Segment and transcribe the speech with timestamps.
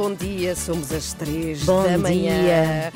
[0.00, 2.42] Bom dia, somos às três Bom da manhã.
[2.42, 2.92] dia.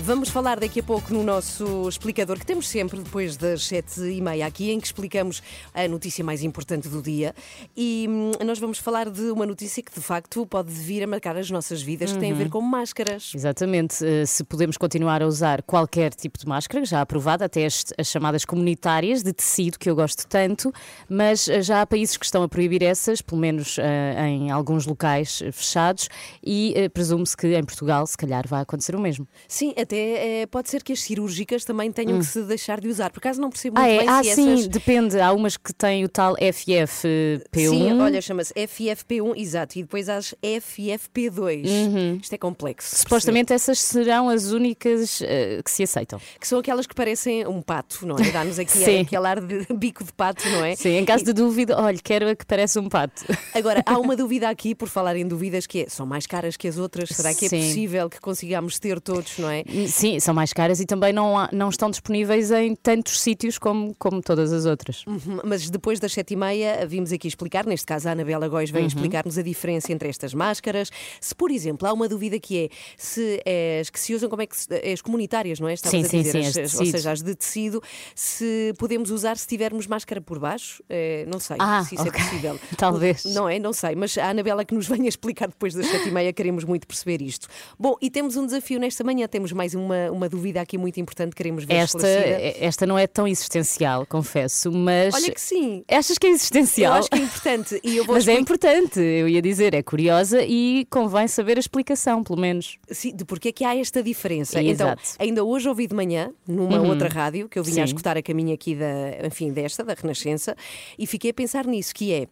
[0.00, 4.20] Vamos falar daqui a pouco no nosso explicador, que temos sempre depois das sete e
[4.22, 5.42] meia aqui, em que explicamos
[5.74, 7.34] a notícia mais importante do dia.
[7.76, 11.36] E hum, nós vamos falar de uma notícia que, de facto, pode vir a marcar
[11.36, 12.38] as nossas vidas, que tem a Uhum.
[12.38, 13.32] ver com máscaras.
[13.34, 17.84] Exatamente, eh, se podemos continuar a usar qualquer tipo de máscara, já aprovada, até as,
[17.98, 20.72] as chamadas comunitárias de tecido, que eu gosto tanto,
[21.08, 24.86] mas eh, já há países que estão a proibir essas, pelo menos eh, em alguns
[24.86, 26.08] locais eh, fechados,
[26.42, 29.26] e eh, presume-se que em Portugal, se calhar, vai acontecer o mesmo.
[29.48, 33.10] Sim, até eh, pode ser que as cirúrgicas também tenham que se deixar de usar.
[33.10, 33.98] Por acaso não percebo muito Ah, é?
[34.00, 34.68] bem Ah, se sim, essas.
[34.68, 35.18] depende.
[35.18, 37.70] Há umas que têm o tal FFP1.
[37.70, 42.20] Sim, olha, chama-se FFP1, exato, e depois há as FFP2.
[42.22, 42.94] Isto é complexo.
[42.96, 43.02] Uhum.
[43.02, 46.20] Supostamente essas serão as únicas eh, que se aceitam.
[46.38, 48.30] Que são aquelas que parecem um pato, não é?
[48.30, 49.00] Dá-nos aqui Sim.
[49.00, 50.76] aquele ar de bico de pato, não é?
[50.76, 53.24] Sim, em caso de dúvida, olha, quero a que parece um pato.
[53.54, 56.68] Agora, há uma dúvida aqui, por falar em dúvidas, que é, são mais caras que
[56.68, 57.08] as outras?
[57.10, 57.60] Será que é Sim.
[57.60, 59.62] possível que consigamos ter todos, não é?
[59.86, 63.94] Sim, são mais caras e também não, há- não estão disponíveis em tantos sítios como,
[63.98, 65.04] como todas as outras.
[65.06, 68.70] Uhum, Mas depois das sete e meia vimos aqui explicar, neste caso a Anabela Góis
[68.70, 68.74] Uhum.
[68.74, 70.90] veio explicar-nos a diferença entre estas máscaras.
[71.20, 73.42] Se, por exemplo, há uma dúvida que é se
[73.80, 75.74] as que se usam, como é que se, as comunitárias, não é?
[75.74, 77.82] Estavas Sim, a sim, dizer, sim, as- as as- ou seja, as de tecido,
[78.14, 80.82] se podemos usar se tivermos máscara por baixo?
[80.88, 82.20] Eh, não sei Ah, se isso ok.
[82.20, 82.60] é possível.
[82.78, 83.24] Talvez.
[83.26, 83.58] Não é?
[83.58, 86.64] Não sei, mas a Anabela que nos venha explicar depois das sete e meia, queremos
[86.64, 87.48] muito perceber isto.
[87.78, 91.34] Bom, e temos um desafio nesta manhã, temos mais uma, uma dúvida aqui muito importante,
[91.34, 92.64] queremos ver Esta, esclarecida.
[92.66, 95.14] esta não é tão existencial, confesso, mas.
[95.14, 95.84] Olha que sim.
[95.88, 96.92] Achas que é Eu existencial?
[96.94, 98.40] acho que é importante e eu vou Mas é explicar-
[98.76, 102.78] importante, eu ia dizer, é curiosa e convém saber a explicação, pelo menos.
[102.90, 104.62] Sim, de porque é que há esta diferença.
[104.62, 105.02] Exato.
[105.14, 107.92] Então, ainda hoje ouvi de manhã, numa outra rádio, que eu vinha a Sim.
[107.94, 110.56] escutar a caminho aqui da, enfim, desta, da Renascença,
[110.98, 112.26] e fiquei a pensar nisso, que é.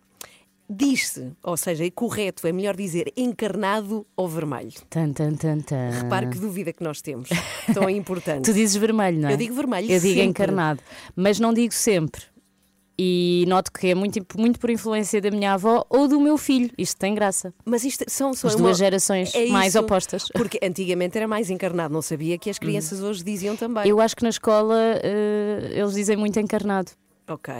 [0.68, 4.72] Diz-se, ou seja, é correto, é melhor dizer encarnado ou vermelho.
[4.90, 5.90] Tan, tan, tan, tan.
[5.90, 7.28] Repare que dúvida que nós temos.
[7.72, 8.44] Tão importante.
[8.46, 9.32] Tu dizes vermelho, não é?
[9.34, 10.22] Eu digo vermelho Eu digo sempre.
[10.24, 10.80] encarnado,
[11.14, 12.22] mas não digo sempre.
[12.98, 16.70] E noto que é muito, muito por influência da minha avó ou do meu filho.
[16.78, 17.52] Isto tem graça.
[17.62, 20.28] Mas isto são, são As uma- duas gerações é mais isso, opostas.
[20.32, 23.86] Porque antigamente era mais encarnado, não sabia que as crianças hoje diziam também.
[23.86, 26.90] Eu acho que na escola eh, eles dizem muito encarnado.
[27.28, 27.52] Ok.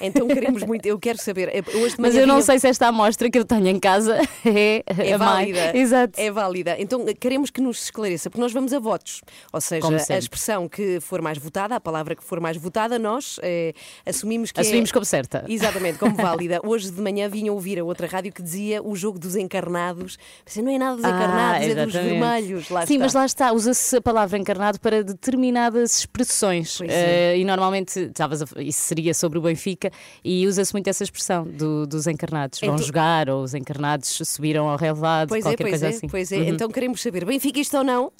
[0.00, 0.84] Então queremos muito.
[0.84, 1.48] Eu quero saber.
[1.54, 4.18] eh, Hoje Mas eu não vinha- sei se esta amostra que eu tenho em casa
[4.44, 5.18] é, É mais.
[5.48, 5.76] válida.
[5.78, 6.20] Exato.
[6.20, 6.76] É válida.
[6.78, 9.22] Então queremos que nos esclareça, porque nós vamos a votos.
[9.52, 13.38] Ou seja, a expressão que for mais votada, a palavra que for mais votada, nós
[13.42, 13.72] eh,
[14.04, 14.92] assumimos que Assumimos é...
[14.92, 15.44] como certa.
[15.48, 16.60] Exatamente, como válida.
[16.64, 20.18] Hoje de manhã vinha ouvir a outra rádio que dizia o jogo dos encarnados.
[20.44, 22.68] Mas não é nada dos Ah, encarnados, é dos vermelhos.
[22.70, 23.04] Lá Sim, está.
[23.04, 26.80] mas lá está, usa-se a palavra encarnado para determinadas expressões.
[26.82, 27.34] É.
[27.34, 29.90] Eh, e normalmente, estavas a- isso seria sobre o Benfica,
[30.24, 32.58] e usa-se muito essa expressão do- dos encarnados.
[32.60, 35.88] Vão Então- jogar, ou os encarnados subiram ao relevado, Pois é, qualquer pois coisa é,
[35.90, 36.08] assim.
[36.08, 36.48] pois é.
[36.48, 38.10] Então queremos saber, Benfica isto ou não?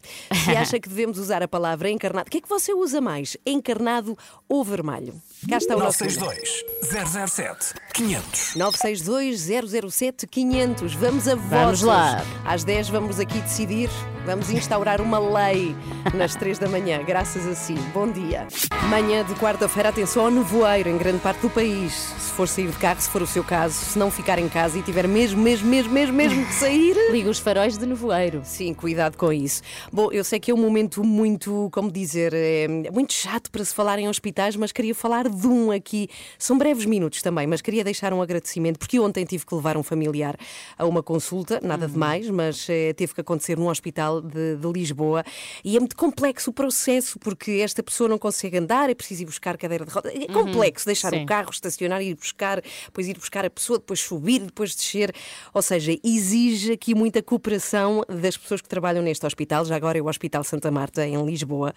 [0.44, 2.28] Se acha que devemos usar a palavra encarnado.
[2.28, 3.36] O que é que você usa mais?
[3.46, 4.16] Encarnado
[4.46, 5.14] ou vermelho?
[5.48, 6.04] Cá está o nosso.
[6.04, 6.16] número.
[6.18, 8.56] 962 007 500.
[8.56, 10.94] 962 007 500.
[10.94, 11.50] Vamos a votos.
[11.50, 12.24] Vamos lá.
[12.44, 13.88] Às 10 vamos aqui decidir.
[14.24, 15.76] Vamos instaurar uma lei
[16.12, 17.74] nas 3 da manhã, graças a si.
[17.94, 18.48] Bom dia.
[18.90, 21.92] Manhã de quarta-feira, atenção ao nevoeiro em grande parte do país.
[21.92, 24.76] Se for sair de carro, se for o seu caso, se não ficar em casa
[24.78, 26.96] e tiver mesmo, mesmo, mesmo, mesmo, mesmo que sair.
[27.12, 28.42] Liga os faróis de nevoeiro.
[28.44, 29.62] Sim, cuidado com isso.
[29.92, 33.72] Bom, eu sei que é um momento muito, como dizer, é muito chato para se
[33.72, 36.08] falar em hospitais, mas queria falar de um aqui.
[36.38, 39.82] São breves minutos também, mas queria deixar um agradecimento, porque ontem tive que levar um
[39.82, 40.36] familiar
[40.78, 44.72] a uma consulta, nada de mais, mas eh, teve que acontecer num hospital de, de
[44.72, 45.24] Lisboa
[45.64, 49.26] e é muito complexo o processo, porque esta pessoa não consegue andar, é preciso ir
[49.26, 50.12] buscar cadeira de rodas.
[50.14, 51.24] É complexo deixar sim.
[51.24, 55.14] o carro estacionar e ir buscar, depois ir buscar a pessoa, depois subir, depois descer.
[55.52, 59.64] Ou seja, exige aqui muita cooperação das pessoas que trabalham neste hospital.
[59.64, 61.74] Já agora é o Hospital Santa Marta, em Lisboa,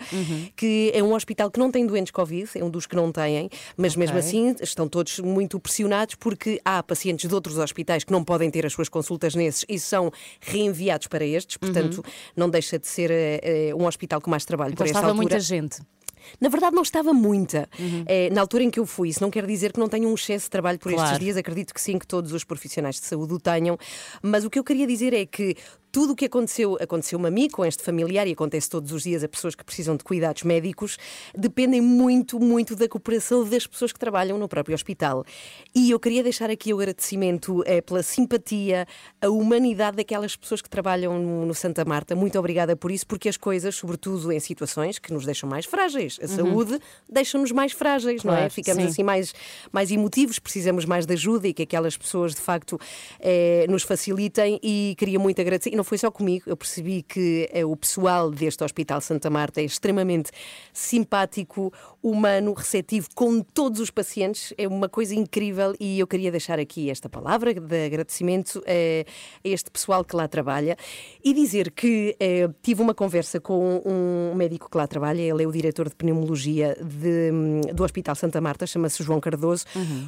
[0.55, 3.49] que é um hospital que não tem doentes Covid, é um dos que não têm,
[3.77, 8.23] mas mesmo assim estão todos muito pressionados porque há pacientes de outros hospitais que não
[8.23, 11.57] podem ter as suas consultas nesses e são reenviados para estes.
[11.57, 12.03] Portanto,
[12.35, 15.23] não deixa de ser eh, um hospital com mais trabalho Então por esta estava altura.
[15.23, 15.79] muita gente.
[16.39, 17.67] Na verdade, não estava muita.
[18.05, 20.13] Eh, na altura em que eu fui, isso não quer dizer que não tenha um
[20.13, 21.19] excesso de trabalho por estes Claro.
[21.23, 23.77] dias, acredito que sim, que todos os profissionais de saúde o tenham.
[24.21, 25.55] Mas o que eu queria dizer é que
[25.91, 29.23] tudo o que aconteceu, aconteceu-me a mim, com este familiar, e acontece todos os dias
[29.23, 30.97] a pessoas que precisam de cuidados médicos,
[31.35, 35.25] dependem muito, muito da cooperação das pessoas que trabalham no próprio hospital.
[35.73, 38.87] E eu queria deixar aqui o agradecimento eh, pela simpatia,
[39.21, 42.15] a humanidade daquelas pessoas que trabalham no, no Santa Marta.
[42.15, 46.19] Muito obrigada por isso, porque as coisas, sobretudo em situações que nos deixam mais frágeis,
[46.21, 48.37] a saúde deixa-nos mais frágeis, não é?
[48.37, 48.89] Claro, Ficamos sim.
[48.89, 49.33] assim mais,
[49.71, 52.79] mais emotivos, precisamos mais de ajuda e que aquelas pessoas de facto
[53.19, 55.78] eh, nos facilitem e queria muito agradecer.
[55.79, 59.63] Não foi só comigo, eu percebi que eh, o pessoal deste Hospital Santa Marta é
[59.63, 60.29] extremamente
[60.73, 61.71] simpático,
[62.03, 66.89] humano, receptivo com todos os pacientes, é uma coisa incrível e eu queria deixar aqui
[66.89, 69.05] esta palavra de agradecimento eh,
[69.41, 70.75] a este pessoal que lá trabalha
[71.23, 75.47] e dizer que eh, tive uma conversa com um médico que lá trabalha, ele é
[75.47, 79.63] o diretor de pneumologia de, hum, do Hospital Santa Marta, chama-se João Cardoso,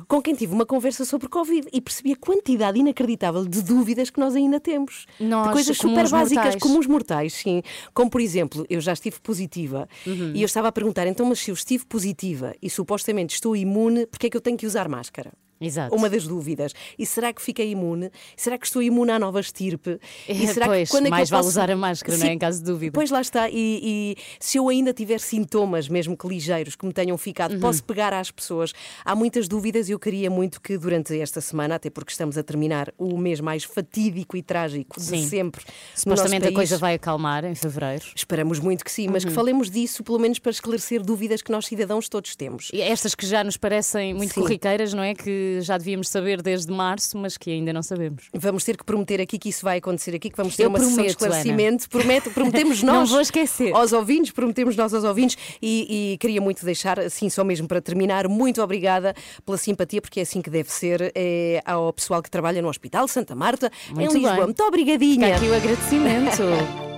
[0.06, 4.19] com quem tive uma conversa sobre Covid e percebi a quantidade inacreditável de dúvidas que
[4.19, 5.06] nós ainda temos.
[5.18, 6.61] Nós, coisas super básicas, mortais.
[6.63, 7.61] comuns mortais, sim.
[7.93, 10.31] Como, por exemplo, eu já estive positiva Uhum.
[10.35, 14.05] e eu estava a perguntar, então, mas se eu estive positiva e supostamente estou imune,
[14.07, 15.31] porque é que eu tenho que usar máscara?
[15.61, 15.95] Exato.
[15.95, 16.73] Uma das dúvidas.
[16.97, 18.09] E será que fiquei imune?
[18.35, 19.99] Será que estou imune à nova estirpe?
[20.27, 22.17] E É, será pois, que quando é que mais eu vale posso- usar a máscara,
[22.17, 22.33] não é?
[22.33, 22.91] Em caso de dúvida.
[22.93, 23.49] Pois lá está.
[23.49, 27.59] E, e se eu ainda tiver sintomas, mesmo que ligeiros, que me tenham ficado, Uhum.
[27.59, 28.73] posso pegar às pessoas.
[29.05, 32.43] Há muitas dúvidas e eu queria muito que durante esta semana, até porque estamos a
[32.43, 35.27] terminar o mês mais fatídico e trágico de Sim.
[35.27, 35.63] sempre.
[35.95, 38.05] Supostamente a país, coisa vai acalmar em fevereiro.
[38.15, 39.29] Esperamos muito que sim, mas Uhum.
[39.29, 42.69] que falemos disso, pelo menos para esclarecer dúvidas que nós cidadãos todos temos.
[42.73, 44.41] E estas que já nos parecem muito Sim.
[44.41, 45.13] corriqueiras, não é?
[45.13, 48.30] Que já devíamos saber desde março, mas que ainda não sabemos.
[48.33, 50.80] Vamos ter que prometer aqui que isso vai acontecer aqui, que vamos ter Eu uma
[50.80, 51.89] sessão de prometo, esclarecimento.
[51.89, 53.74] Prometo, prometemos Não nós vou esquecer.
[53.74, 57.81] aos ouvintes, prometemos nós aos ouvintes e, e queria muito deixar, assim, só mesmo para
[57.81, 59.13] terminar, muito obrigada
[59.45, 63.07] pela simpatia, porque é assim que deve ser é, ao pessoal que trabalha no Hospital
[63.07, 64.33] Santa Marta, Muito em Lisboa.
[64.36, 64.44] bem.
[64.45, 65.25] Muito obrigadinha.
[65.33, 66.42] Fica aqui o agradecimento.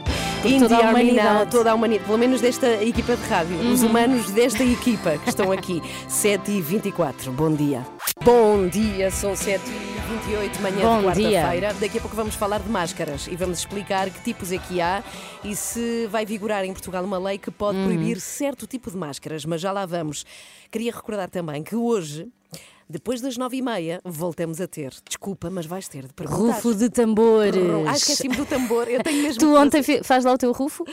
[0.44, 1.28] por In toda a humanidade.
[1.28, 1.34] Uhum.
[1.40, 5.30] Now, toda a humanidade, pelo menos desta equipa de rádio, os humanos desta equipa que
[5.30, 7.32] estão aqui, 7h24.
[7.32, 7.86] Bom dia.
[8.24, 11.74] Bom dia, são 7h28, manhã Bom de quarta-feira.
[11.74, 15.04] Daqui a pouco vamos falar de máscaras e vamos explicar que tipos é que há
[15.44, 17.86] e se vai vigorar em Portugal uma lei que pode Uhum.
[17.86, 20.26] proibir certo tipo de máscaras, mas já lá vamos.
[20.72, 22.28] Queria recordar também que hoje.
[22.94, 24.94] Depois das nove e meia, voltamos a ter.
[25.10, 26.58] Desculpa, mas vais ter de perguntar.
[26.58, 27.56] Rufo de tambores.
[27.88, 28.88] Ah, esqueci-me do tambor.
[28.88, 29.40] Eu tenho mesmo.
[29.40, 30.86] Tu ontem fi- faz lá o teu rufo?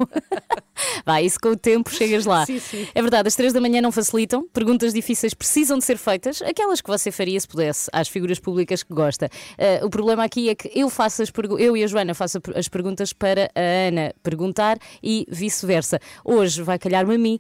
[1.05, 2.47] Vai, isso com o tempo chegas lá.
[2.47, 2.87] Sim, sim.
[2.95, 6.81] É verdade, as três da manhã não facilitam, perguntas difíceis precisam de ser feitas, aquelas
[6.81, 9.29] que você faria se pudesse, às figuras públicas que gosta.
[9.59, 12.67] Ah, o problema aqui é que eu faço as eu e a Joana faço as
[12.67, 16.01] perguntas para a Ana perguntar e vice-versa.
[16.25, 17.39] Hoje vai calhar-me a mim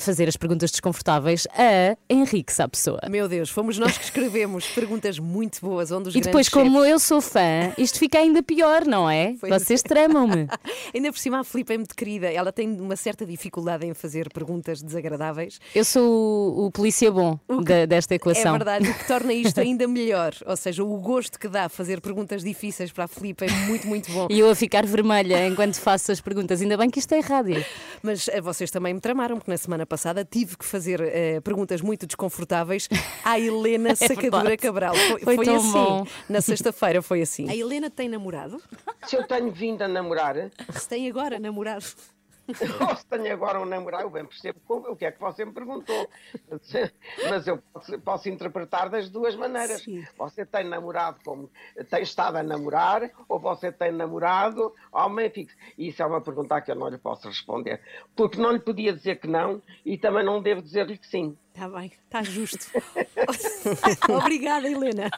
[0.00, 3.00] fazer as perguntas desconfortáveis a Henrique Sapessoa.
[3.08, 6.90] Meu Deus, fomos nós que escrevemos perguntas muito boas, onde os E depois, como chefes-
[6.90, 9.34] eu sou fã, isto fica ainda pior, não é?
[9.48, 10.46] Vocês tramam-me.
[10.94, 12.30] Ainda por cima, a Filipe é muito querida.
[12.30, 15.58] Ela tem uma certa dificuldade em fazer perguntas desagradáveis.
[15.74, 16.02] Eu sou
[16.58, 18.54] o, o polícia bom da- desta equação.
[18.54, 20.32] É verdade, o que torna isto ainda melhor.
[20.46, 24.10] Ou seja, o gosto que dá fazer perguntas difíceis para a Filipe é muito, muito
[24.12, 24.26] bom.
[24.30, 26.60] E eu a ficar vermelha enquanto faço as perguntas.
[26.60, 27.64] Ainda bem que isto é rádio.
[28.02, 31.80] Mas eh, vocês também me tramaram, porque na semana passada tive que fazer eh, perguntas
[31.80, 32.88] muito desconfortáveis
[33.24, 34.56] à Helena Sacadura É verdade.
[34.58, 34.94] Cabral.
[34.94, 35.72] Foi, Foi foi tão assim.
[35.72, 36.06] bom.
[36.28, 37.48] Na sexta-feira foi assim.
[37.48, 38.60] A Helena tem namorado?
[39.06, 41.84] Se eu tenho vindo a namorar, Se tem agora namorado?
[42.88, 45.44] ou se tenho agora um namorado, eu bem percebo como- o que é que você
[45.44, 46.08] me perguntou.
[47.30, 49.82] Mas eu posso, posso interpretar das duas maneiras.
[49.82, 50.04] Sim.
[50.18, 51.50] Você tem namorado como
[51.90, 55.56] tem estado a namorar, ou você tem namorado homem fixo.
[55.78, 57.80] E Isso é uma pergunta que eu não lhe posso responder.
[58.16, 61.36] Porque não lhe podia dizer que não e também não devo dizer-lhe que sim.
[61.54, 62.66] Está bem, está justo.
[64.08, 65.10] Obrigada, Helena.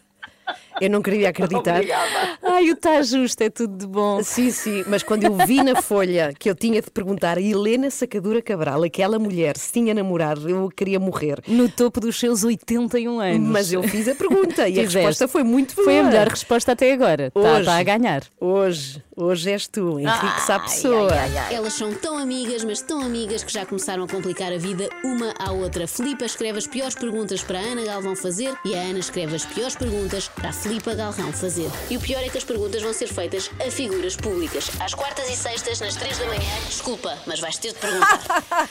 [0.80, 1.76] Eu não queria acreditar.
[1.76, 2.38] Obrigada.
[2.42, 4.22] Ai, o está justo, é tudo de bom.
[4.22, 7.90] Sim, sim, mas quando eu vi na folha que eu tinha de perguntar a Helena
[7.90, 11.40] Sacadura Cabral, aquela mulher, se tinha namorado, eu queria morrer.
[11.46, 13.48] No topo dos seus 81 anos.
[13.48, 15.84] Mas eu fiz a pergunta e a resposta foi muito boa.
[15.84, 17.28] Foi a melhor resposta até agora.
[17.28, 17.64] Está Hoje.
[17.64, 18.22] tá a ganhar.
[18.40, 21.14] Hoje, hoje és tu, Henrique Sapessoa.
[21.50, 25.34] Elas são tão amigas, mas tão amigas que já começaram a complicar a vida uma
[25.38, 25.86] à outra.
[25.86, 29.44] Filipa escreve as piores perguntas para a Ana Galvão fazer e a Ana escreve as
[29.44, 31.70] piores perguntas para a Filipa Galrão fazer.
[31.90, 34.70] E o pior é que as perguntas vão ser feitas a figuras públicas.
[34.80, 36.40] Às quartas e sextas, nas três da manhã.
[36.66, 38.20] Desculpa, mas vais ter de perguntar.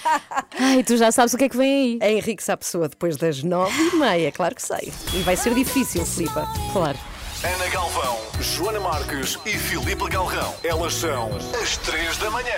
[0.59, 2.13] Ai, tu já sabes o que é que vem aí.
[2.15, 4.91] Henrique Sapessoa depois das nove e meia, claro que sei.
[5.13, 6.47] E vai ser difícil, Filipa.
[6.71, 7.12] Claro.
[7.43, 10.53] Ana Galvão, Joana Marques e Filipe Galrão.
[10.63, 11.29] Elas são
[11.61, 12.53] as três da manhã.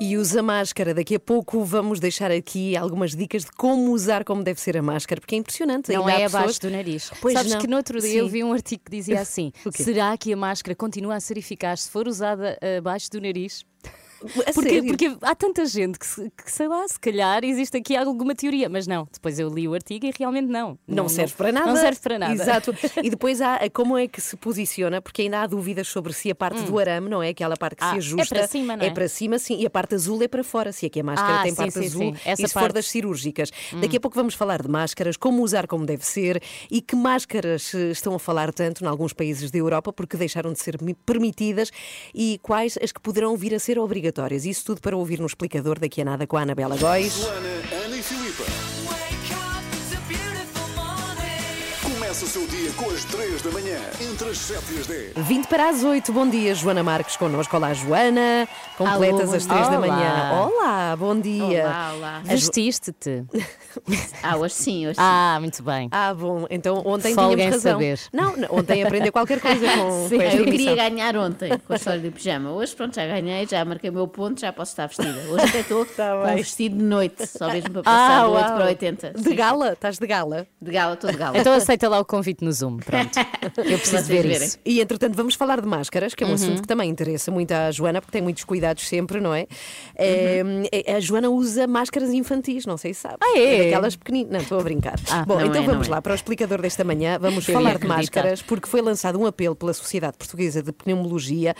[0.00, 0.94] E usa máscara.
[0.94, 4.82] Daqui a pouco vamos deixar aqui algumas dicas de como usar como deve ser a
[4.82, 5.92] máscara, porque é impressionante.
[5.92, 7.10] Não Ainda é há abaixo pessoas- do nariz.
[7.20, 7.60] Pois Sabes não.
[7.60, 8.16] que no outro dia Sim.
[8.18, 11.82] eu vi um artigo que dizia assim: será que a máscara continua a ser eficaz
[11.82, 13.64] se for usada abaixo do nariz?
[14.46, 14.86] A Porque, sério?
[14.88, 18.86] porque há tanta gente que, que, sei lá, se calhar existe aqui alguma teoria, mas
[18.86, 19.08] não.
[19.12, 20.78] Depois eu li o artigo e realmente não.
[20.86, 21.66] Não, serve para nada.
[21.66, 22.32] Não serve para nada.
[22.34, 22.74] Exato.
[23.02, 26.34] E depois há como é que se posiciona, porque ainda há dúvidas sobre se a
[26.34, 27.28] parte do arame, não é?
[27.30, 28.34] Aquela parte que Ah, se é ajusta.
[28.34, 28.90] para cima, não é?
[28.90, 29.56] para cima, sim.
[29.58, 31.56] E a parte azul é para fora, se é que a máscara Ah, tem sim,
[31.56, 32.02] parte sim, azul.
[32.02, 32.16] sim.
[32.24, 32.74] Essa e se for parte.
[32.74, 33.50] das cirúrgicas.
[33.80, 37.72] Daqui a pouco vamos falar de máscaras, como usar como deve ser e que máscaras
[37.74, 41.70] estão a falar tanto em alguns países da Europa porque deixaram de ser mi- permitidas
[42.14, 44.09] e quais as que poderão vir a ser obrigatórias.
[44.44, 47.14] Isso tudo para ouvir no explicador daqui a nada com a Anabela Góis.
[47.14, 47.48] Joana,
[47.84, 48.69] Ana e.
[52.20, 55.12] Começa o seu dia com as três da manhã, entre as 7 e as 10.
[55.16, 56.12] 20 para as 8.
[56.12, 57.56] Bom dia, Joana Marques connosco.
[57.56, 58.46] Olá, Joana.
[58.76, 59.78] Completas Alô, as 3 da dia.
[59.80, 60.30] manhã.
[60.44, 61.64] Olá, bom dia.
[61.64, 62.20] Olá, olá.
[62.24, 63.24] Vestiste-te.
[64.20, 65.88] Ah, hoje sim, hoje Ah, muito bem.
[65.92, 67.72] Ah, bom, então ontem Folga tínhamos razão.
[67.74, 68.00] saber.
[68.12, 70.18] Não, não, ontem aprendeu qualquer coisa com, Sim.
[70.18, 70.36] com sim.
[70.38, 72.50] Eu queria ganhar ontem com a história do pijama.
[72.50, 75.16] Hoje, pronto, já ganhei, já marquei o meu ponto, já posso estar vestida.
[75.30, 76.32] Hoje até estou Tá com bem.
[76.32, 79.10] um vestido de noite, só mesmo para passar do 8 para 80.
[79.16, 80.46] De gala, estás de gala.
[80.60, 81.38] De gala, estou de gala.
[81.38, 82.78] Então aceita lá o convite no Zoom.
[82.78, 83.10] Pronto.
[83.58, 84.46] Eu preciso ver verem.
[84.46, 84.58] isso.
[84.64, 86.34] E entretanto vamos falar de máscaras, que é um Uhum.
[86.36, 89.46] assunto que também interessa muito à Joana, porque tem muitos cuidados sempre, não é?
[89.98, 90.64] Uhum.
[90.72, 93.16] É, A Joana usa máscaras infantis, não sei se sabe.
[93.22, 93.64] Ah, é?
[93.64, 94.32] Daquelas pequeninas.
[94.32, 94.98] Não, estou a brincar.
[95.10, 95.96] Ah, Bom, então é, vamos não é.
[95.96, 97.18] lá para o explicador desta manhã.
[97.18, 101.54] Vamos Eu falar de máscaras, porque foi lançado um apelo pela Sociedade Portuguesa de Pneumologia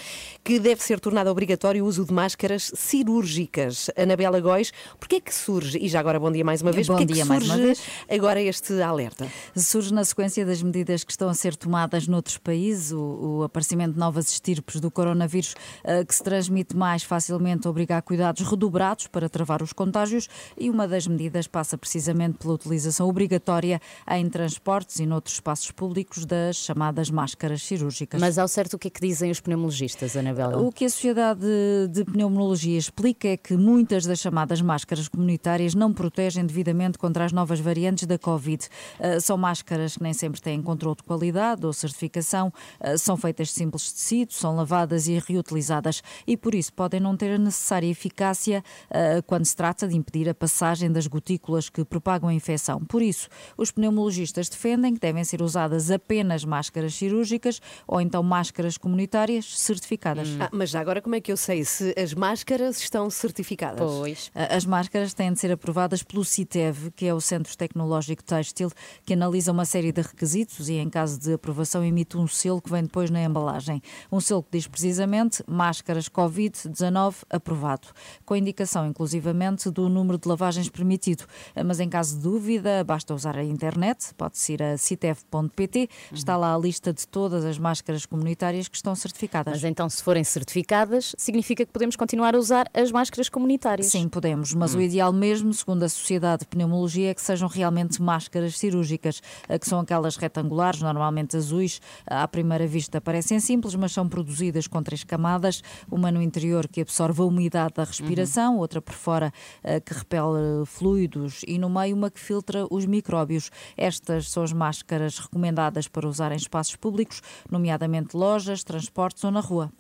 [0.45, 3.91] que deve ser tornado obrigatório o uso de máscaras cirúrgicas.
[3.97, 6.95] Anabela Góis, porquê é que surge, e já agora bom dia mais uma vez, Bom
[6.95, 7.83] porquê é que dia mais uma surge vez.
[8.09, 9.27] agora este alerta?
[9.57, 13.95] Surge na sequência das medidas que estão a ser tomadas noutros países, o, o aparecimento
[13.95, 15.55] de novas estirpes do coronavírus
[15.85, 20.29] eh, que se transmite mais facilmente obriga a cuidados redobrados para travar os contágios
[20.59, 23.81] e uma das medidas passa precisamente pela utilização obrigatória
[24.11, 28.21] em transportes e noutros espaços públicos das chamadas máscaras cirúrgicas.
[28.21, 30.59] Mas ao certo, o que é que dizem os pneumologistas, Anabela?
[30.61, 31.47] O que a Sociedade
[31.91, 37.33] de Pneumologia explica é que muitas das chamadas máscaras comunitárias não protegem devidamente contra as
[37.33, 38.67] novas variantes da Covid.
[38.99, 43.49] Uh, são máscaras que nem sempre têm controle de qualidade ou certificação, uh, são feitas
[43.49, 47.87] de simples tecido, são lavadas e reutilizadas e por isso podem não ter a necessária
[47.87, 52.85] eficácia uh, quando se trata de impedir a passagem das gotículas que propagam a infecção.
[52.85, 58.77] Por isso, os pneumologistas defendem que devem ser usadas apenas máscaras cirúrgicas ou então máscaras
[58.77, 60.29] comunitárias certificadas.
[60.39, 63.81] Ah, mas já agora como é que eu sei se as máscaras estão certificadas?
[63.81, 64.31] Pois.
[64.35, 68.71] As máscaras têm de ser aprovadas pelo CITEV, que é o Centro Tecnológico Têxtil,
[69.05, 72.71] que analisa uma série de requisitos e, em caso de aprovação, emite um selo que
[72.71, 73.83] vem depois na embalagem.
[74.11, 77.89] Um selo que diz precisamente máscaras Covid-19 aprovado,
[78.25, 81.25] com indicação inclusivamente do número de lavagens permitido.
[81.65, 86.55] Mas em caso de dúvida, basta usar a internet, pode-se ir a citev.pt, está lá
[86.55, 89.55] a lista de todas as máscaras comunitárias que estão certificadas.
[89.55, 93.89] Mas então, se forem certificadas, significa que podemos continuar a usar as máscaras comunitárias.
[93.89, 98.01] Sim, podemos, mas o ideal mesmo, segundo a Sociedade de Pneumologia, é que sejam realmente
[98.01, 99.21] máscaras cirúrgicas,
[99.61, 101.81] que são aquelas retangulares, normalmente azuis.
[102.07, 106.81] À primeira vista parecem simples, mas são produzidas com três camadas: uma no interior que
[106.81, 111.95] absorve a umidade da respiração, outra por fora eh, que repele fluidos e no meio
[111.97, 113.51] uma que filtra os micróbios.
[113.77, 119.41] Estas são as máscaras recomendadas para usar em espaços públicos, nomeadamente lojas, transportes ou na
[119.41, 119.71] rua.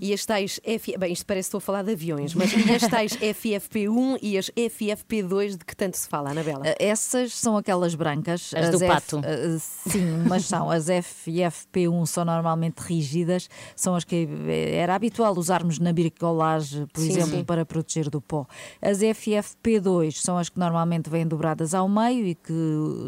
[0.00, 0.96] E as tais F...
[0.98, 4.38] Bem, isto parece que estou a falar de aviões, mas e as tais FFP1 e
[4.38, 6.60] as FFP2 de que tanto se fala, Anabela?
[6.64, 8.52] Uh, Essas são aquelas brancas.
[8.54, 9.16] As do F- pato.
[9.58, 10.70] Sim, mas são.
[10.70, 14.28] As FFP1 são normalmente rígidas, são as que
[14.72, 17.44] era habitual usarmos na bricolagem, por Sim, exemplo, sim.
[17.44, 18.46] para proteger do pó.
[18.80, 22.52] As FFP2 são as que normalmente vêm dobradas ao meio e que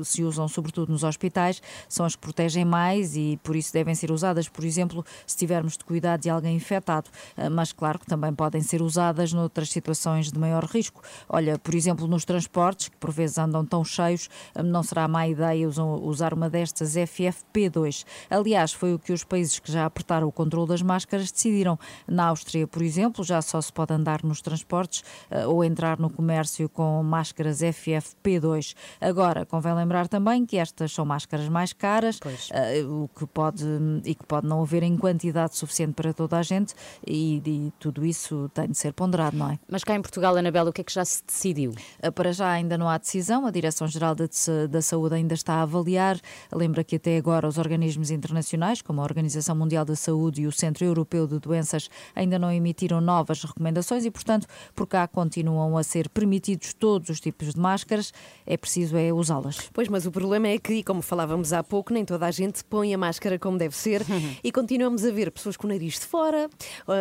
[0.05, 4.11] se usam sobretudo nos hospitais, são as que protegem mais e por isso devem ser
[4.11, 7.09] usadas, por exemplo, se tivermos de cuidar de alguém infectado.
[7.37, 11.03] Uh, Mas claro que também podem ser usadas noutras situações de maior risco.
[11.29, 15.27] Olha, por exemplo, nos transportes, que por vezes andam tão cheios, hum, não será má
[15.27, 18.05] ideia usar uma destas FFP2.
[18.31, 21.79] Aliás, foi o que os países que já apertaram o controle das máscaras decidiram.
[22.07, 26.09] Na Áustria, por exemplo, já só se pode andar nos transportes eh, ou entrar no
[26.09, 28.75] comércio com máscaras FFP2.
[29.01, 32.19] Agora, convém lembrar também que estas são máscaras mais caras,
[32.51, 33.65] eh, o que pode
[34.05, 36.75] e que pode não haver em quantidade suficiente para toda a gente
[37.07, 39.59] e, e tudo isso tem de ser ponderado, não é?
[39.69, 41.73] Mas cá em Portugal, Anabela, o que é que já se decidiu?
[42.03, 44.27] Uh, Para já ainda não há decisão, a Direção-Geral da,
[44.69, 46.19] da Saúde ainda está a avaliar
[46.53, 50.53] Lembra que até agora os organismos internacionais, como a Organização Mundial da Saúde e o
[50.53, 55.83] Centro Europeu de Doenças, ainda não emitiram novas recomendações e, portanto, por cá continuam a
[55.83, 58.13] ser permitidos todos os tipos de máscaras.
[58.47, 59.71] É preciso é usá-las.
[59.73, 62.93] Pois, mas o problema é que, como falávamos há pouco, nem toda a gente põe
[62.95, 64.03] a máscara como deve ser
[64.43, 66.49] e continuamos a ver pessoas com o nariz de fora,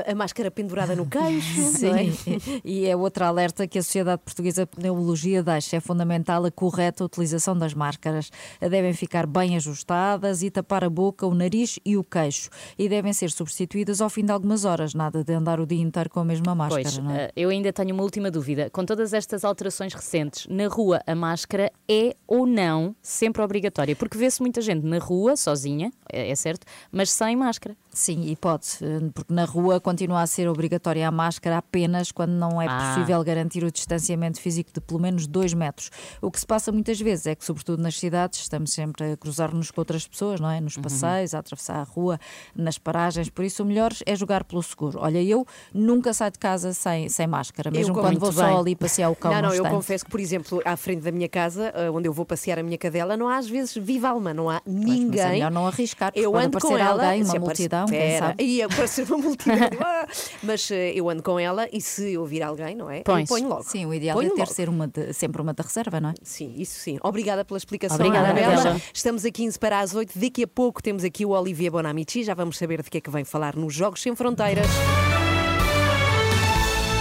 [0.07, 1.61] a máscara pendurada no queixo.
[1.85, 2.11] é?
[2.11, 5.77] Sim, e é outra alerta que a Sociedade Portuguesa de Pneumologia deixa.
[5.77, 8.31] É fundamental a correta utilização das máscaras.
[8.59, 12.49] Devem ficar bem ajustadas e tapar a boca, o nariz e o queixo.
[12.77, 14.93] E devem ser substituídas ao fim de algumas horas.
[14.93, 17.25] Nada de andar o dia inteiro com a mesma máscara, Pois, não é?
[17.25, 18.69] eh, eu ainda tenho uma última dúvida.
[18.69, 23.95] Com todas estas alterações recentes, na rua a máscara é ou não sempre obrigatória?
[23.95, 27.75] Porque vê-se muita gente na rua, sozinha, é é certo, mas sem máscara.
[27.91, 28.67] Sim, e pode,
[29.15, 32.93] porque na rua continua a ser obrigatória a máscara apenas quando não é Ah.
[32.93, 35.89] possível garantir o distanciamento físico de pelo menos dois metros.
[36.21, 39.71] O que se passa muitas vezes é que, sobretudo nas cidades, estamos sempre a cruzar-nos
[39.71, 40.61] com outras pessoas, não é?
[40.61, 42.19] Nos passeios, a atravessar a rua,
[42.55, 44.99] nas paragens, por isso o melhor é jogar pelo seguro.
[45.01, 48.47] Olha, eu nunca saio de casa sem, sem máscara, mesmo como- quando vou Muito só
[48.49, 48.57] bem.
[48.59, 51.27] ali passear o cão Não, não, eu confesso que, por exemplo, à frente da minha
[51.27, 54.31] casa, eh, onde eu vou passear a minha cadela, não há às vezes viva alma,
[54.33, 55.07] não há ninguém.
[55.07, 58.27] mas é melhor não arriscar, porque eu ando com ela, alguém, uma multidão, quem Espera,
[58.27, 58.43] sabe?
[58.43, 59.57] Ia aparecer uma multidão.
[59.81, 60.07] ah,
[60.43, 62.99] mas eh, eu ando com ela e se eu vir alguém, não é?
[62.99, 63.63] Eu ponho logo.
[63.63, 66.13] Sim, o ideal Ponho é ter ser uma de- sempre uma de reserva, não é?
[66.23, 66.97] Sim, isso sim.
[67.03, 68.81] Obrigada pela explicação, Obrigada, Anabela.
[68.93, 70.17] Estamos a 15 para as 8.
[70.17, 72.23] Daqui a pouco temos aqui o Olivier Bonamici.
[72.23, 74.67] Já vamos saber de que é que vem falar nos Jogos Sem Fronteiras.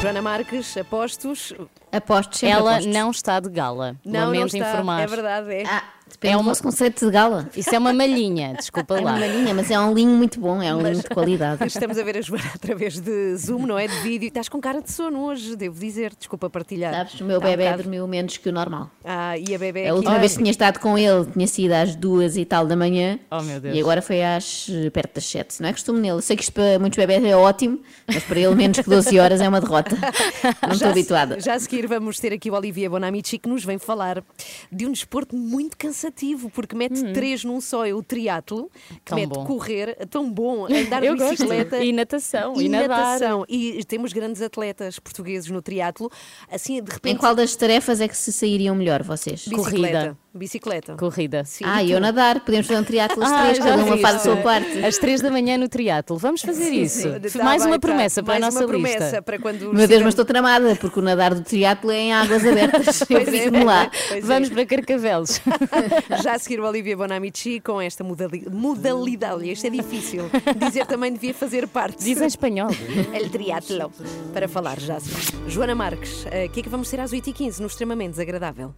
[0.01, 1.53] Joana Marques, apostos.
[1.91, 2.89] Aposto sempre Ela aposto.
[2.93, 3.97] não está de gala.
[4.05, 4.71] Não, não Lamento está.
[4.71, 5.03] informar.
[5.03, 5.65] É verdade, é.
[5.67, 7.49] Ah, depende É do uma- vosso conceito de gala.
[7.57, 9.15] Isso é uma malhinha, desculpa É lá.
[9.15, 11.65] uma linha, mas é um linho muito bom, é um linho de qualidade.
[11.67, 13.87] Estamos a ver a Joana através de Zoom, não é?
[13.87, 14.29] De vídeo.
[14.29, 16.13] Estás com cara de sono hoje, devo dizer.
[16.17, 16.93] Desculpa partilhar.
[16.95, 18.91] Sabes, o meu um bebê bocado- dormiu menos que o normal.
[19.05, 21.73] Ah, e a bebê A última Ai, vez que tinha estado com ele tinha sido
[21.73, 23.19] às duas e tal da manhã.
[23.31, 23.77] Oh, meu Deus.
[23.77, 25.61] E agora foi às perto das sete.
[25.61, 26.21] Não é costume nele.
[26.23, 29.41] Sei que isto para muitos bebés é ótimo, mas para ele menos que 12 horas
[29.41, 29.97] é uma derrota.
[30.63, 31.41] Não estou habituada.
[31.41, 34.23] Já a seguir vamos ter aqui o Olivier Bonamici que nos vem falar
[34.71, 39.01] de um desporto muito cansativo, porque mete três num só, é o triatlo, que.
[39.05, 39.45] Tão mete bom.
[39.45, 41.31] correr, é tão bom, andar de Eu gosto.
[41.31, 41.83] bicicleta.
[41.83, 42.89] E natação, e e nadar.
[42.89, 43.45] natação.
[43.49, 46.11] E temos grandes atletas portugueses no triatlo.
[46.51, 47.15] Assim, de repente.
[47.15, 49.47] Em qual das tarefas é que se sairiam melhor, vocês?
[49.47, 49.65] Bicicleta.
[49.71, 50.19] Corrida.
[50.39, 50.95] Bicicleta.
[50.97, 51.45] Corrida.
[51.45, 52.41] Sim, Ah, e eu nadar.
[52.41, 54.85] Podemos fazer um triatlo os Ah, três, cada uma faz a sua parte.
[54.85, 56.17] Às três da manhã no triatlo.
[56.17, 57.09] Vamos fazer isso.
[57.37, 57.87] Tá Mais bem, uma tá.
[57.89, 59.23] promessa para a Mais nossa uma promessa lista.
[59.23, 62.47] para quando Meu Deus, mas estou tramada, porque o nadar do triatlo é em águas
[62.47, 63.01] abertas.
[63.11, 63.91] Eu Pois é, fico-me lá.
[64.09, 64.27] pois é.
[64.27, 65.41] Vamos para Carcavelos.
[66.23, 69.51] Já a seguir o Olivia Bonamici com esta modali- modalidade.
[69.51, 70.31] Isto é difícil.
[70.57, 72.03] Dizer também devia fazer parte.
[72.05, 72.69] Diz em espanhol.
[73.13, 73.91] El triatlo.
[74.33, 74.97] Para falar já.
[74.97, 75.51] a seguir.
[75.51, 78.75] Joana Marques, eh, o que é que vamos ter às 8h15 no extremamente desagradável?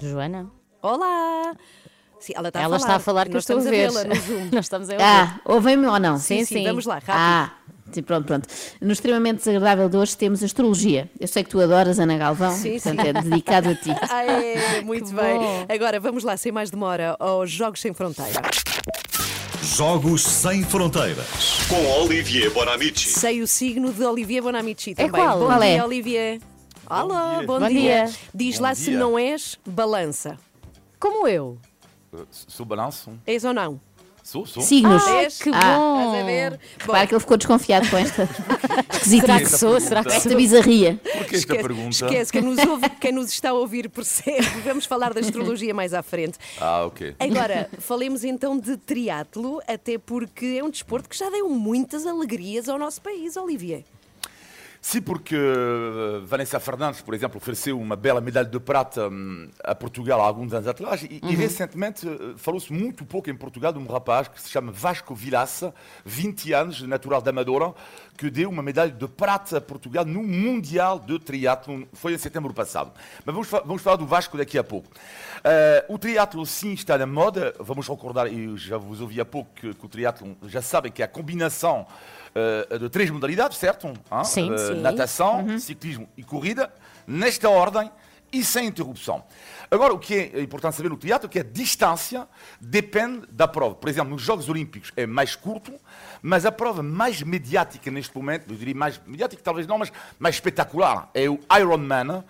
[0.00, 0.50] Joana,
[0.82, 1.54] Olá!
[2.20, 2.78] Sim, ela está ela a falar.
[2.78, 3.90] está a falar que eu Nós estou a estamos ver.
[3.90, 4.48] vê-la no Zoom.
[4.52, 5.04] Nós estamos a ouvir.
[5.04, 6.18] Ah, ouvem-me ou não?
[6.18, 7.10] Sim, sim, vamos lá, rápido.
[7.14, 7.52] Ah,
[7.92, 8.48] sim, pronto, pronto.
[8.80, 11.10] No extremamente desagradável de hoje temos astrologia.
[11.20, 13.08] Eu sei que tu adoras, Ana Galvão, Sim, portanto sim.
[13.08, 13.90] é dedicado a ti.
[14.10, 15.38] Ah, é, muito Que bem.
[15.38, 15.66] bom.
[15.68, 18.40] Agora vamos lá, sem mais demora, aos Jogos Sem Fronteira.
[19.62, 21.26] Jogos Sem Fronteiras.
[21.68, 23.08] Com Olivier Bonamici.
[23.10, 25.10] Sei o signo de Olivier Bonamici também.
[25.10, 25.38] qual?
[25.40, 25.84] Bom Qual dia, é?
[25.84, 26.40] Olivier.
[26.88, 27.14] Alô,
[27.46, 28.06] bom, Bom dia.
[28.06, 28.10] dia.
[28.32, 28.98] Diz Bom lá se dia.
[28.98, 30.38] não és, balança.
[30.98, 31.58] Como eu.
[32.30, 33.12] Sou balanço?
[33.26, 33.80] És ou não?
[34.22, 34.60] Sou, sou.
[34.60, 35.02] Signos.
[35.06, 35.38] Ah, És?
[35.40, 35.76] que Ah.
[35.78, 36.00] bom.
[36.06, 36.50] Estás a ver?
[36.52, 38.26] Bom, Repara que ele ficou desconfiado com esta
[39.06, 39.80] Será esquisitice, que sou?
[39.80, 40.36] Será que esta sou?
[40.36, 40.96] bizarria.
[41.00, 41.90] Por que esta esquece, pergunta?
[41.90, 44.44] esquece, quem nos, ouve, quem nos está a ouvir percebe.
[44.64, 46.38] Vamos falar da astrologia mais à frente.
[46.60, 47.14] Ah, ok.
[47.20, 52.68] Agora, falemos então de triatlo, até porque é um desporto que já deu muitas alegrias
[52.68, 53.84] ao nosso país, Olivier.
[54.88, 59.74] Sim, porque eh, Vanessa Fernandes, por exemplo, ofereceu uma bela medalha de prata hum, a
[59.74, 63.80] Portugal há alguns anos atrás e, e recentemente eh, falou-se muito pouco em Portugal de
[63.80, 67.74] um rapaz que se chama Vasco Vilaça, 20 anos, natural da Amadora,
[68.16, 72.54] que deu uma medalha de prata a Portugal no Mundial de Triatlo, foi em setembro
[72.54, 72.92] passado.
[73.24, 74.88] Mas vamos, vamos falar do Vasco daqui a pouco.
[75.42, 79.50] Eh, o triatlo sim está na moda, vamos recordar, e já vos ouvi há pouco
[79.52, 81.88] que, que o triatlo já sabem que é a combinação
[82.70, 83.86] eh, de três modalidades, certo?
[83.88, 84.24] Hein?
[84.24, 84.52] Sim.
[84.52, 84.80] Eh, Sim.
[84.80, 86.72] natação, ciclismo e corrida,
[87.06, 87.90] nesta ordem
[88.32, 89.24] e sem interrupção.
[89.70, 92.28] Agora, o que é importante saber no teatro é que a distância
[92.60, 93.74] depende da prova.
[93.74, 95.72] Por exemplo, nos Jogos Olímpicos é mais curto,
[96.20, 100.34] mas a prova mais mediática neste momento, eu diria mais mediática talvez não, mas mais
[100.36, 102.22] espetacular, é o Ironman.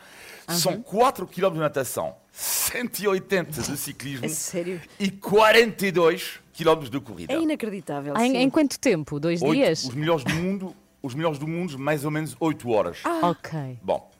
[0.48, 4.80] São 4 km de natação, 180 de ciclismo É sério?
[4.98, 7.32] e 42 km de corrida.
[7.32, 8.14] É inacreditável.
[8.16, 8.36] Ah, Em, sim.
[8.38, 9.20] em quanto tempo?
[9.20, 9.84] Dois Oito- dias?
[9.84, 12.98] Os melhores do mundo, os melhores do mundo, mais ou menos 8 horas.
[13.22, 13.78] Ok.
[13.82, 14.10] Bom,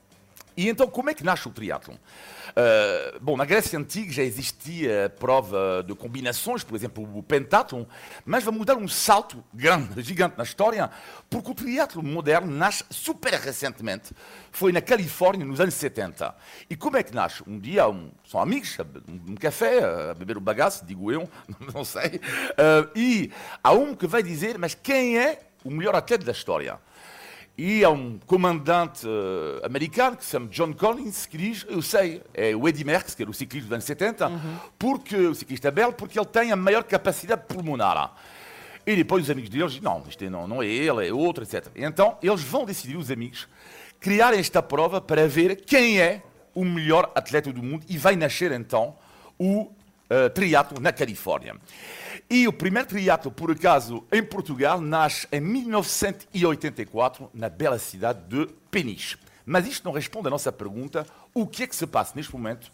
[0.57, 1.93] E então, como é que nasce o triatlon?
[1.93, 7.85] Uh, bom, na Grécia Antiga já existia prova de combinações, por exemplo, o pentathlon,
[8.25, 10.89] mas vamos dar um salto grande, gigante na história,
[11.29, 14.15] porque o triatlon moderno nasce super recentemente.
[14.51, 16.35] Foi na Califórnia, nos anos 70.
[16.67, 17.43] E como é que nasce?
[17.45, 18.75] Um dia, um, são amigos,
[19.07, 21.29] um, um café, a beber o bagaço, digo eu,
[21.71, 23.31] não sei, uh, e
[23.63, 26.79] há um que vai dizer, mas quem é o melhor atleta da história?
[27.57, 32.21] E há um comandante uh, americano que se chama John Collins que diz: Eu sei,
[32.31, 34.57] é o Eddie Merckx, que era o ciclista dos anos 70, uhum.
[34.77, 38.13] porque, o ciclista belo, porque ele tem a maior capacidade pulmonar.
[38.85, 41.43] E depois os amigos deles dizem: Não, isto é, não, não é ele, é outro,
[41.43, 41.65] etc.
[41.75, 43.47] E então eles vão decidir, os amigos,
[43.99, 46.21] criar esta prova para ver quem é
[46.53, 48.95] o melhor atleta do mundo e vai nascer então
[49.39, 49.71] o
[50.09, 51.55] uh, triatlo na Califórnia.
[52.29, 58.47] E o primeiro triatlo, por acaso, em Portugal, nasce em 1984, na bela cidade de
[58.69, 59.17] Peniche.
[59.45, 62.69] Mas isto não responde à nossa pergunta: o que é que se passa neste momento?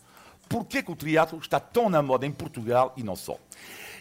[0.50, 3.38] Por que, que o triatlo está tão na moda em Portugal e não só?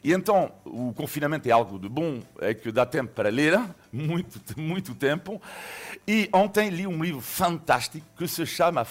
[0.03, 3.61] E então, o confinamento é algo de bom, é que dá tempo para ler,
[3.92, 5.40] muito, muito tempo.
[6.09, 8.87] E ontem li um livro fantástico que se chama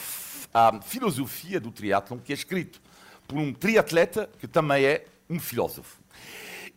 [0.53, 2.81] A Filosofia do Triatlon, que é escrito
[3.31, 5.97] por um triatleta que também é um filósofo.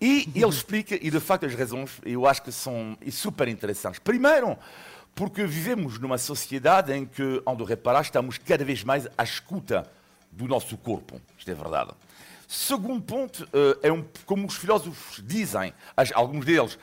[0.00, 3.98] E ele explica, e de facto as razões eu acho que são super interessantes.
[3.98, 4.56] Primeiro,
[5.16, 9.90] porque vivemos numa sociedade em que, onde reparar, estamos cada vez mais à escuta
[10.30, 11.20] do nosso corpo.
[11.36, 11.90] Isto é verdade.
[12.46, 15.72] Segundo ponto, eh, é um, como os filósofos dizem,
[16.14, 16.78] alguns deles,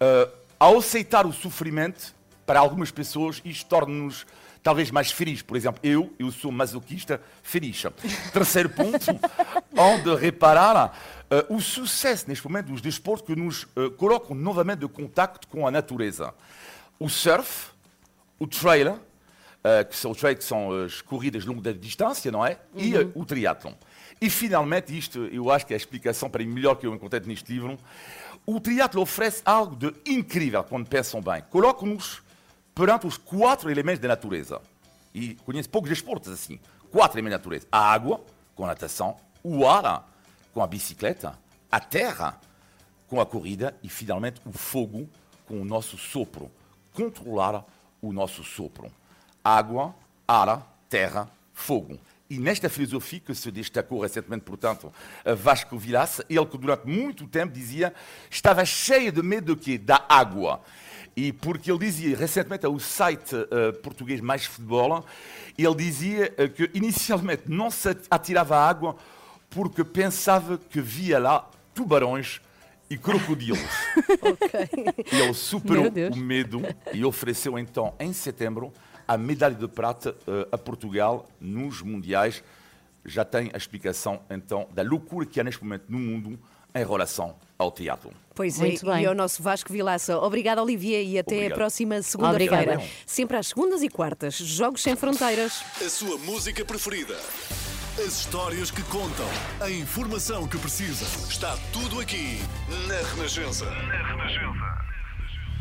[0.00, 4.26] eh, ao aceitar o sofrimento, para algumas pessoas, isto torna-nos
[4.64, 5.42] talvez mais felizes.
[5.42, 7.84] Por exemplo, eu, eu sou masoquista feliz.
[8.32, 9.06] Terceiro ponto,
[9.76, 10.98] onde reparar
[11.30, 15.66] uh, o sucesso neste momento dos desportos que nos uh, colocam novamente em contato com
[15.66, 16.34] a natureza.
[16.98, 17.72] O surf,
[18.38, 18.98] o trail, uh,
[19.88, 22.58] que são, trail, que são as corridas de longa distância, não é?
[22.72, 22.80] Uhum.
[22.80, 23.74] E o triatlon.
[24.18, 27.20] E finalmente, isto eu acho que é a explicação para mim melhor que eu encontrei
[27.26, 27.78] neste livro,
[28.46, 31.42] o triatlo oferece algo de incrível quando pensam bem.
[31.50, 32.22] Coloca-nos
[32.74, 34.60] perante os quatro elementos da natureza.
[35.14, 36.58] E conheço poucos desportos assim.
[36.90, 37.66] Quatro elementos da natureza.
[37.70, 40.10] A água, com a natação, o ar,
[40.52, 41.38] com a bicicleta,
[41.70, 42.40] a terra
[43.08, 45.08] com a corrida e, finalmente, o fogo
[45.46, 46.50] com o nosso sopro.
[46.92, 47.64] Controlar
[48.00, 48.90] o nosso sopro.
[49.42, 49.94] Água,
[50.26, 51.98] ar, terra, fogo.
[52.28, 54.92] E nesta filosofia que se destacou recentemente, portanto,
[55.36, 57.94] Vasco Vilaça, ele que durante muito tempo dizia
[58.30, 59.76] estava cheio de medo do quê?
[59.76, 60.60] Da água.
[61.16, 65.04] E porque ele dizia recentemente ao site uh, português Mais Futebol,
[65.56, 68.96] ele dizia uh, que inicialmente não se atirava à água
[69.48, 72.40] porque pensava que via lá tubarões
[72.90, 73.60] e crocodilos.
[74.20, 75.06] okay.
[75.12, 78.72] E ele superou o medo e ofereceu então, em setembro,
[79.06, 82.42] a medalha de prata uh, a Portugal nos Mundiais.
[83.04, 86.38] Já tem a explicação então da loucura que há neste momento no mundo
[86.74, 88.10] em relação ao teatro.
[88.34, 89.04] Pois é, Muito é, bem.
[89.04, 90.18] e ao nosso Vasco Vilaça.
[90.18, 91.52] Obrigada, Olivia, e até Obrigado.
[91.52, 92.82] a próxima segunda-feira.
[93.06, 94.34] Sempre às segundas e quartas.
[94.36, 95.62] Jogos Sem Fronteiras.
[95.84, 97.16] A sua música preferida.
[97.96, 99.26] As histórias que contam.
[99.60, 101.04] A informação que precisa.
[101.28, 102.40] Está tudo aqui
[102.88, 103.66] na Renascença.
[103.66, 104.83] Na Renascença.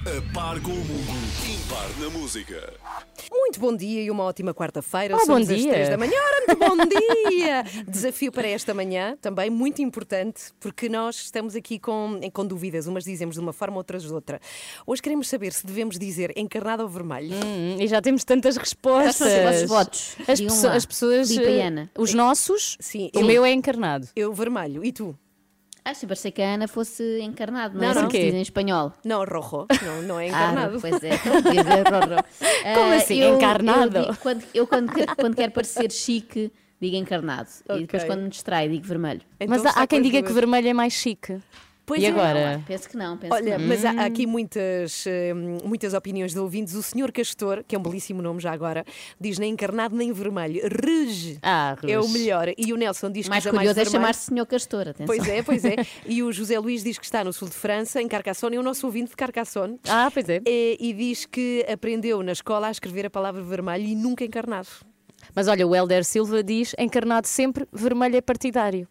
[0.05, 2.73] A par com o mundo, impar na música.
[3.31, 5.15] Muito bom dia e uma ótima quarta-feira.
[5.15, 5.65] Oh, Somos bom dia.
[5.65, 6.11] às três da manhã.
[6.17, 6.85] Ora, muito bom
[7.29, 7.63] dia!
[7.87, 12.85] Desafio para esta manhã, também muito importante, porque nós estamos aqui com, com dúvidas.
[12.85, 14.41] Umas dizemos de uma forma, outras de outra.
[14.85, 17.35] Hoje queremos saber se devemos dizer encarnado ou vermelho.
[17.35, 19.63] Hum, e já temos tantas respostas.
[19.63, 20.17] Os votos.
[20.27, 21.31] As, as pessoas.
[21.31, 22.77] Uh, os nossos.
[22.79, 23.09] Sim.
[23.15, 24.09] O meu é encarnado.
[24.15, 24.83] Eu vermelho.
[24.83, 25.17] E tu?
[25.85, 28.33] Ah, se parecia que a Ana fosse encarnado, não, não é assim que se diz
[28.35, 28.93] em espanhol.
[29.03, 30.77] Não, rojo, não, não é encarnado.
[30.77, 32.23] Ah, pois é, dizer rojo.
[32.75, 33.97] Como uh, assim, eu, encarnado?
[33.97, 37.49] Eu, quando, eu quando, quando quero parecer chique, digo encarnado.
[37.65, 37.77] Okay.
[37.77, 39.21] E depois quando me distrai, digo vermelho.
[39.37, 41.37] Então, Mas há, há quem diga que vermelho é mais chique.
[41.85, 42.09] Pois e é.
[42.09, 42.57] agora?
[42.57, 43.17] Não, penso que não.
[43.17, 43.67] Penso Olha, que não.
[43.67, 46.75] mas há, há aqui muitas, eh, muitas opiniões de ouvintes.
[46.75, 48.85] O senhor Castor, que é um belíssimo nome já agora,
[49.19, 50.61] diz nem encarnado nem vermelho.
[50.63, 52.53] Ruge ah, é o melhor.
[52.57, 55.05] E o Nelson diz mais que usa mais é chamar-se senhor Castor, atenção.
[55.05, 55.75] Pois é, pois é.
[56.05, 58.63] E o José Luís diz que está no sul de França, em Carcassonne, é o
[58.63, 59.79] nosso ouvinte de Carcassonne.
[59.87, 60.41] Ah, pois é.
[60.45, 64.67] E, e diz que aprendeu na escola a escrever a palavra vermelho e nunca encarnado.
[65.35, 68.87] Mas olha, o Helder Silva diz encarnado sempre, vermelho é partidário.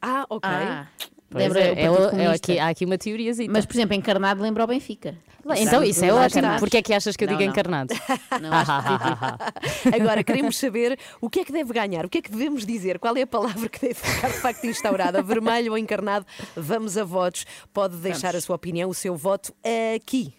[0.00, 0.50] Ah, ok.
[0.50, 0.86] Ah.
[1.36, 3.32] Lembra é, é, é aqui, há aqui uma teoria.
[3.48, 5.14] Mas, por exemplo, encarnado lembra o Benfica.
[5.56, 6.58] Então, isso é ótimo.
[6.58, 7.52] Porquê é que achas que eu não, digo não.
[7.52, 7.94] encarnado?
[8.40, 8.72] Não acho
[9.94, 12.98] Agora, queremos saber o que é que deve ganhar, o que é que devemos dizer,
[12.98, 16.26] qual é a palavra que deve ficar de facto instaurada, vermelho ou encarnado?
[16.56, 17.46] Vamos a votos.
[17.72, 18.44] Pode deixar Vamos.
[18.44, 19.54] a sua opinião, o seu voto
[19.94, 20.34] aqui.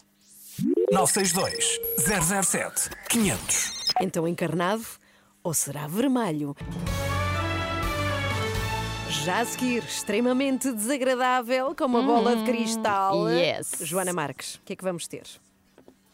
[0.91, 1.79] 962
[2.43, 3.71] 007 500.
[4.01, 4.83] Então, encarnado
[5.43, 6.55] ou será vermelho?
[9.27, 13.29] Já a seguir, extremamente desagradável, com uma bola de cristal.
[13.29, 13.73] yes.
[13.81, 15.23] Joana Marques, o que é que vamos ter?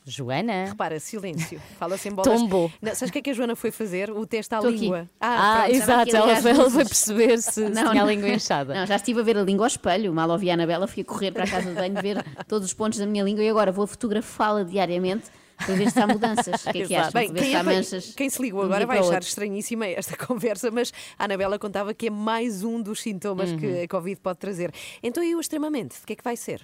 [0.03, 0.65] Joana?
[0.65, 1.61] Repara, silêncio.
[1.77, 2.41] Fala-se em bolas.
[2.41, 2.73] Tombo.
[2.81, 4.09] Não, sabes o que é que a Joana foi fazer?
[4.09, 4.67] O teste à aqui.
[4.71, 5.07] língua.
[5.21, 5.75] Ah, pronto.
[5.75, 8.07] exato, ela foi, ela foi perceber se, se Não, tinha a não.
[8.07, 8.73] língua inchada.
[8.73, 10.11] Não, já estive a ver a língua ao espelho.
[10.11, 12.73] Mal ouvi a Anabela, fui a correr para a casa de banho ver todos os
[12.73, 15.25] pontos da minha língua e agora vou fotografá-la diariamente
[15.67, 16.65] ver se há mudanças.
[16.65, 17.11] O que é que acham?
[17.13, 18.13] Bem, ver se quem, há manchas.
[18.15, 19.27] quem se ligou agora vai o achar outro.
[19.29, 23.83] estranhíssima esta conversa, mas a Anabela contava que é mais um dos sintomas que Uhum.
[23.83, 24.73] a Covid pode trazer.
[25.01, 25.99] Então, e o extremamente?
[25.99, 26.61] De que é que vai ser?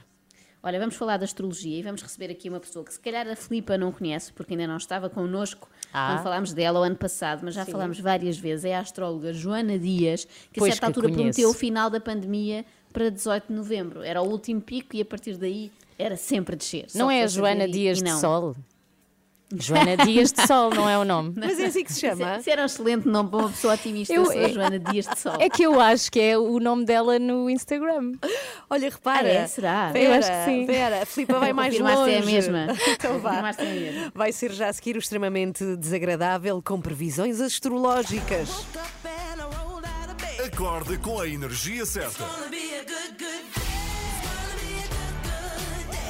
[0.62, 3.34] Olha, vamos falar da astrologia e vamos receber aqui uma pessoa que se calhar a
[3.34, 6.10] Filipa não conhece, porque ainda não estava connosco Ah.
[6.12, 8.66] quando falámos dela o ano passado, mas já falámos várias vezes.
[8.66, 11.22] É a astróloga Joana Dias, que Pois a certa que altura conheço.
[11.22, 14.04] prometeu o final da pandemia para 18 de novembro.
[14.04, 16.88] Era o último pico e a partir daí era sempre a descer.
[16.94, 18.12] Não é a Joana Dias de.
[18.20, 18.54] Sol?
[19.56, 21.34] Joana Dias de Sol, não é o nome?
[21.36, 22.38] Mas é assim que se chama?
[22.38, 24.80] Isso era um excelente nome para uma pessoa otimista, Eu- eu, sou a é- Joana
[24.80, 25.34] Dias de Sol.
[25.42, 28.12] É que eu acho que é o nome dela no Instagram.
[28.70, 29.28] Olha, repara.
[29.28, 29.48] Ah, é?
[29.48, 29.90] Será?
[29.92, 30.66] Pera, Eu acho que sim.
[30.68, 32.12] Pera, a Filipa vai mais confirmar longe.
[32.12, 32.68] se é a mesma.
[32.90, 33.50] Então vá.
[33.58, 34.12] é.
[34.14, 38.50] Vai ser já a seguir o extremamente desagradável com previsões astrológicas.
[40.46, 42.24] Acorde com a energia certa.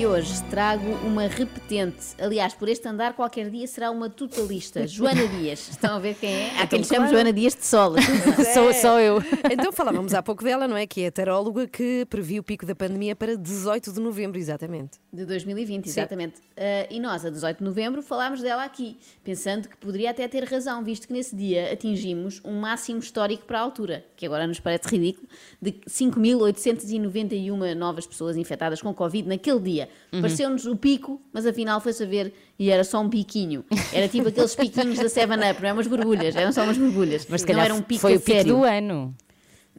[0.00, 2.14] E hoje trago uma repetente.
[2.18, 4.86] Aliás, por este andar, qualquer dia será uma totalista.
[4.86, 5.68] Joana Dias.
[5.68, 6.58] Estão a ver quem é?
[6.58, 7.12] Há quem lhe chame claro.
[7.12, 7.96] Joana Dias de Sol.
[8.54, 9.22] Sou, sou eu.
[9.52, 10.86] Então falávamos há pouco dela, não é?
[10.86, 14.92] Que é a taróloga que previu o pico da pandemia para 18 de novembro, exatamente.
[15.12, 16.40] De 2020, exatamente.
[16.56, 20.44] Ah, e nós, a 18 de novembro, falámos dela aqui, pensando que poderia até ter
[20.44, 24.60] razão, visto que nesse dia atingimos um máximo histórico para a altura, que agora nos
[24.60, 25.28] parece ridículo,
[25.60, 29.89] de 5.891 novas pessoas infectadas com Covid naquele dia.
[30.12, 30.22] Uhum.
[30.22, 33.64] Pareceu-nos o pico, mas afinal foi saber e era só um piquinho.
[33.92, 37.26] Era tipo aqueles piquinhos da 7-Up, não é umas borbulhas, eram só umas borbulhas.
[37.28, 38.56] Mas se não era um pico foi o pico sério.
[38.56, 39.14] do ano.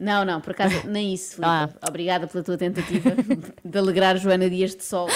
[0.02, 1.46] Não, não, por acaso nem isso, Filipe.
[1.48, 1.68] Ah.
[1.86, 3.10] Obrigada pela tua tentativa
[3.64, 5.06] de alegrar Joana Dias de sol.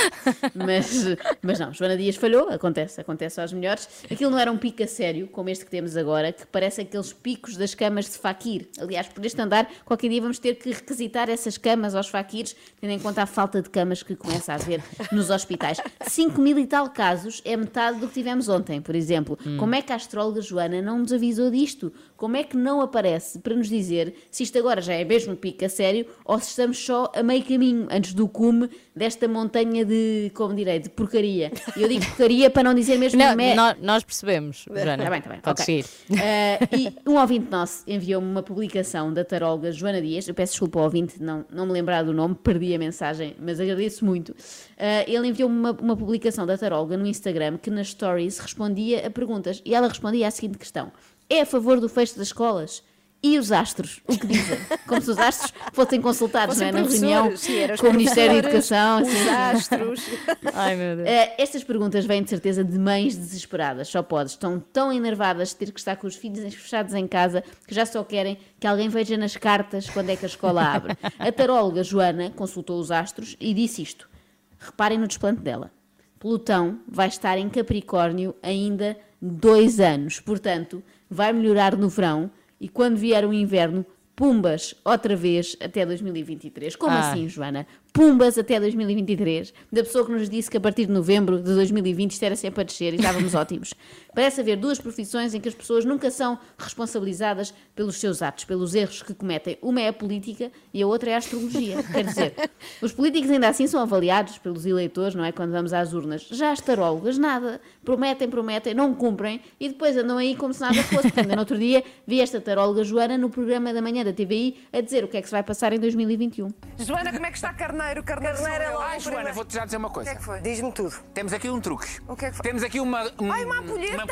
[0.55, 1.05] Mas,
[1.43, 3.89] mas não, Joana Dias falhou, acontece, acontece aos melhores.
[4.09, 7.13] Aquilo não era um pico a sério, como este que temos agora, que parece aqueles
[7.13, 8.69] picos das camas de faquir.
[8.79, 12.93] Aliás, por este andar, qualquer dia vamos ter que requisitar essas camas aos faquires, tendo
[12.93, 15.81] em conta a falta de camas que começa a haver nos hospitais.
[16.07, 19.37] 5 mil e tal casos é metade do que tivemos ontem, por exemplo.
[19.59, 21.93] Como é que a astróloga Joana não nos avisou disto?
[22.17, 25.37] Como é que não aparece para nos dizer se isto agora já é mesmo um
[25.37, 29.85] pico a sério ou se estamos só a meio caminho antes do cume desta montanha
[29.85, 31.53] de, como direi, de porcaria?
[31.77, 34.95] Eu digo porcaria para não dizer mesmo Não, me- nó- nós percebemos, Joana.
[34.95, 35.41] Está bem, está bem.
[35.41, 35.83] Pode ok.
[35.83, 36.21] seguir.
[36.21, 40.27] Eh, e um ouvinte nosso enviou-me uma publicação da taróloga Joana Dias.
[40.29, 43.61] Eu peço desculpa ao ouvinte não, não me lembrar do nome, perdi a mensagem, mas
[43.61, 44.35] agradeço muito.
[44.79, 49.11] Eh, ele enviou-me uma, uma publicação da taróloga no Instagram que nas stories respondia a
[49.11, 50.91] perguntas e ela respondia à seguinte questão:
[51.29, 52.83] É a favor do fecho das escolas?
[53.27, 54.01] E os astros?
[54.07, 54.57] O que dizem?
[54.87, 56.71] Como se os astros fossem consultados não é?
[56.71, 57.33] na reunião
[57.77, 59.03] com o Ministério da Educação.
[59.03, 59.29] Os sim, sim.
[59.29, 60.01] astros.
[60.55, 61.09] Ai meu Deus.
[61.09, 64.31] Eh, estas perguntas vêm de certeza de mães desesperadas, só pode.
[64.31, 67.85] Estão tão enervadas de ter que estar com os filhos fechados em casa que já
[67.85, 70.97] só querem que alguém veja nas cartas quando é que a escola abre.
[71.19, 74.09] A taróloga Joana consultou os astros e disse isto.
[74.57, 75.73] Reparem no desplante dela.
[76.21, 82.31] Plutão vai estar em Capricórnio ainda dois anos, portanto, vai melhorar no verão
[82.61, 86.75] e quando vier o inverno, pumbas outra vez até 2023.
[86.77, 87.11] Como Ah.
[87.11, 87.67] assim, Joana?
[87.93, 92.13] Pumbas até 2023, da pessoa que nos disse que a partir de novembro de 2020
[92.13, 93.75] isto era sempre a descer e estávamos ótimos.
[94.17, 98.75] Parece haver duas profissões em que as pessoas nunca são responsabilizadas pelos seus atos, pelos
[98.75, 99.59] erros que cometem.
[99.61, 101.83] Uma é a política e a outra é a astrologia.
[101.83, 102.35] Quer dizer,
[102.81, 105.33] os políticos ainda assim são avaliados pelos eleitores, não é?
[105.33, 106.23] Quando vamos às urnas.
[106.31, 107.61] Já as tarólogas, nada.
[107.85, 111.09] Prometem, prometem, não cumprem e depois andam aí como se nada fosse.
[111.09, 114.67] Porque ainda no outro dia vi esta taróloga Joana no programa da manhã da TVI
[114.73, 116.49] a dizer o que é que se vai passar em 2021.
[116.79, 118.03] Joana, como é que está Carneiro?
[118.03, 120.09] Carneiro, Carneiro é logo Ai, Joana, vou-te já dizer uma coisa.
[120.09, 120.41] O que é que foi?
[120.41, 120.95] Diz-me tudo.
[121.13, 121.87] Temos aqui um truque.
[122.09, 122.43] O que é que foi?
[122.43, 124.06] Temos aqui uma, um- Ai, uma ampulheta.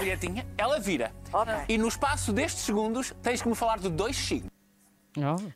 [0.58, 1.12] Ela vira.
[1.32, 1.52] Ok.
[1.68, 4.50] E no espaço destes segundos tens que me falar de dois signos.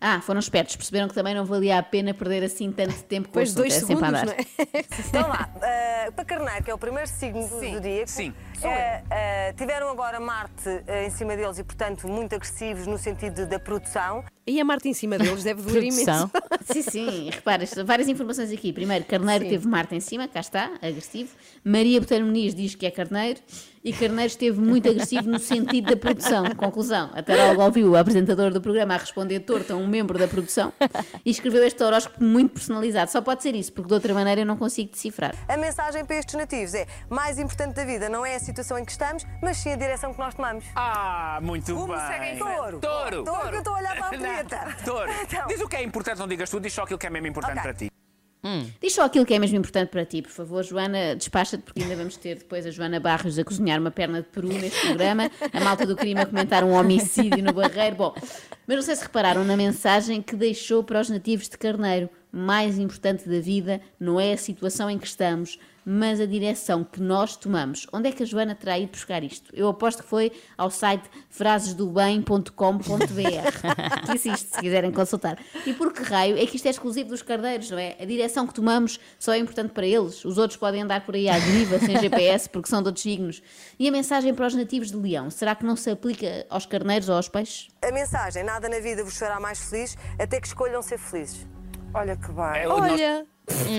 [0.00, 3.32] Ah, foram espertos, perceberam que também não valia a pena perder assim tanto tempo com
[3.40, 4.84] Depois o de dois é sempre a segundos, não é?
[5.08, 8.32] Então lá, eh, para Carneiro, que é o primeiro signo do- do dia, sim,
[8.64, 13.46] eh, eh, tiveram agora Marte eh, em cima deles e, portanto, muito agressivos no sentido
[13.46, 14.24] da produção.
[14.46, 16.30] E a Marte em cima deles deve doer imenso.
[16.64, 18.72] Sim, sim, repara, várias informações aqui.
[18.72, 19.50] Primeiro, Carneiro Sim.
[19.50, 21.30] teve Marte em cima, cá está, agressivo.
[21.64, 23.40] Maria Botelho Muniz diz que é Carneiro.
[23.84, 26.44] E Carneiro esteve muito agressivo no sentido da produção.
[26.56, 30.26] Conclusão, a Taróloga ouviu o apresentador do programa a responder torto a um membro da
[30.26, 30.72] produção
[31.24, 33.10] e escreveu este horóscopo muito personalizado.
[33.10, 35.34] Só pode ser isso, porque de outra maneira eu não consigo decifrar.
[35.48, 38.84] A mensagem para estes nativos é: mais importante da vida não é a situação em
[38.84, 40.64] que estamos, mas sim a direção que nós tomamos.
[40.74, 42.06] Ah, muito Como bem.
[42.06, 42.80] segue em touro?
[42.80, 43.24] Touro.
[43.24, 44.76] Touro, que eu estou a olhar para a punheta.
[44.84, 45.10] Touro.
[45.22, 45.46] Então.
[45.46, 47.60] Diz o que é importante, não digas tudo, diz só aquilo que é mesmo importante
[47.62, 47.90] para ti.
[48.80, 51.96] Diz só aquilo que é mesmo importante para ti, por favor, Joana, despacha-te, porque ainda
[51.96, 55.60] vamos ter depois a Joana Barros a cozinhar uma perna de peru neste programa, a
[55.60, 57.96] malta do crime a comentar um homicídio no barreiro.
[57.96, 58.14] Bom,
[58.66, 62.08] mas não sei se repararam na mensagem que deixou para os nativos de Carneiro.
[62.32, 65.58] Mais importante da vida não é a situação em que estamos,
[65.90, 67.86] mas a direção que nós tomamos.
[67.90, 69.50] Onde é que a Joana terá ido buscar isto?
[69.56, 72.52] Eu aposto que foi ao site frasesdobem.com.br.
[74.04, 75.38] que existe, se quiserem consultar.
[75.64, 77.96] E por que raio é que isto é exclusivo dos cardeiros, não é?
[77.98, 80.22] A direção que tomamos só é importante para eles.
[80.26, 83.42] Os outros podem andar por aí à deriva, sem GPS, porque são de outros signos.
[83.78, 87.08] E a mensagem para os nativos de Leão, será que não se aplica aos carneiros
[87.08, 87.68] ou aos peixes?
[87.80, 91.46] A mensagem: nada na vida vos fará mais felizes, até que escolham ser felizes.
[91.94, 92.62] Olha que bem.
[92.62, 93.37] É, Olha.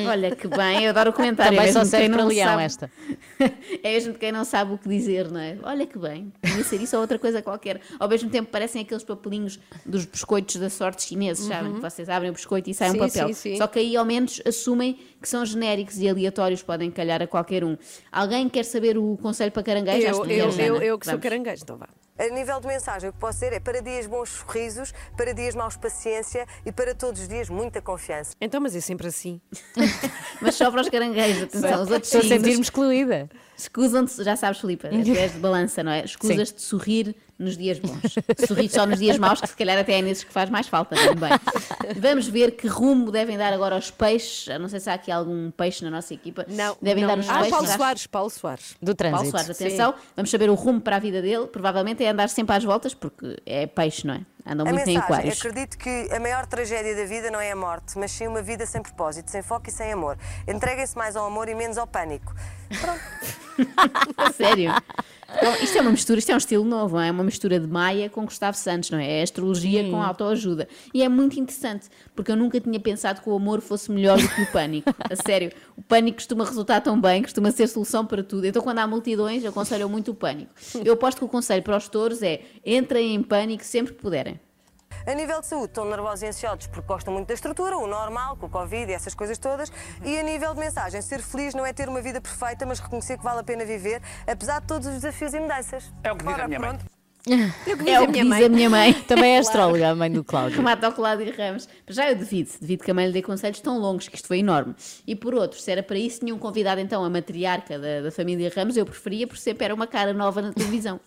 [0.10, 1.52] Olha que bem, eu adoro o comentário.
[1.56, 2.92] Também é só serve quem para não leão sabe- esta.
[3.84, 5.58] é mesmo de quem não sabe o que dizer, não é?
[5.64, 7.80] Olha que bem, podia ser isso ou outra coisa qualquer.
[8.00, 11.74] Ao mesmo tempo parecem aqueles papelinhos dos biscoitos da sorte chineses, sabem?
[11.74, 13.28] Que vocês abrem o biscoito e sai um Sim, papel.
[13.30, 13.58] sim, sim.
[13.58, 17.64] Só que aí ao menos assumem que são genéricos e aleatórios, podem calhar a qualquer
[17.64, 17.78] um.
[18.12, 20.08] Alguém quer saber o conselho para caranguejo?
[20.08, 21.24] Eu, que eu, eu, eu que sou Vamos.
[21.24, 21.88] caranguejo, então vá.
[22.20, 25.56] A nível de mensagem, o que posso dizer é para dias bons sorrisos, para dias
[25.56, 28.36] maus paciência e para todos os dias muita confiança.
[28.42, 29.40] Então, mas é sempre assim.
[30.42, 33.30] Mas só para os caranguejos, atenção, os outros Estou a sentir-me excluída.
[33.60, 36.06] Escusam-te, já sabes, Filipe, és de balança, não é?
[36.06, 38.16] Escusas-te de sorrir nos dias bons.
[38.46, 40.96] Sorrir só nos dias maus, que se calhar até é nesses que faz mais falta
[40.96, 41.32] também.
[41.98, 44.48] Vamos ver que rumo devem dar agora aos peixes.
[44.48, 46.46] Eu Não sei se há aqui algum peixe na nossa equipa.
[46.50, 46.76] Não.
[46.82, 47.16] Devem não.
[47.16, 47.50] dar os ah, peixes.
[47.52, 48.76] Paulo acho- Soares, Paulo Soares.
[48.82, 49.32] Do Paulo trânsito.
[49.32, 51.48] Soares, atenção, vamos saber o rumo para a vida dele.
[51.48, 54.22] Provavelmente é andar sempre às voltas, porque é peixe, não é?
[54.46, 55.38] Andam A muito em mensagem: aquários.
[55.38, 58.66] acredito que a maior tragédia da vida não é a morte, mas sim uma vida
[58.66, 60.18] sem propósito, sem foco e sem amor.
[60.48, 62.34] Entreguem-se mais ao amor e menos ao pânico.
[62.70, 64.72] A Sério?
[65.36, 67.08] Então, isto é uma mistura, isto é um estilo novo, é?
[67.08, 69.20] É uma mistura de Maia com Gustavo Santos, não é?
[69.20, 70.68] É astrologia com autoajuda.
[70.94, 74.28] E é muito interessante, porque eu nunca tinha pensado que o amor fosse melhor do
[74.28, 74.94] que o pânico.
[75.10, 78.46] A sério, o pânico costuma resultar tão bem, costuma ser solução para tudo.
[78.46, 80.52] Então, quando há multidões, eu aconselho muito o pânico.
[80.84, 84.40] Eu aposto que o conselho para os touros é entrem em pânico sempre que puderem.
[85.06, 88.36] A nível de saúde, estão nervosos e ansiosos porque gostam muito da estrutura, o normal,
[88.38, 89.72] com o Covid e essas coisas todas.
[90.04, 93.18] E a nível de mensagem, ser feliz não é ter uma vida perfeita, mas reconhecer
[93.18, 95.92] que vale a pena viver, apesar de todos os desafios e mudanças.
[96.04, 96.70] É o que diz Ora, a minha mãe.
[96.70, 97.00] pronto.
[97.86, 98.94] É o que diz a minha mãe.
[98.94, 100.58] Também é astróloga, a mãe do Cláudio.
[100.58, 101.68] Remata ao Cláudio Ramos.
[101.86, 104.28] Mas já eu devido, devido que a mãe lhe dê conselhos tão longos, que isto
[104.28, 104.76] foi enorme.
[105.06, 108.12] E por outro, se era para isso, tinha um convidado então a matriarca da, da
[108.12, 111.00] família Ramos, eu preferia, porque sempre era uma cara nova na televisão.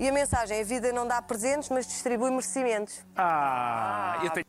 [0.00, 3.04] E a mensagem, a vida não dá presentes, mas distribui merecimentos.
[3.14, 4.46] Ah, eu tenho...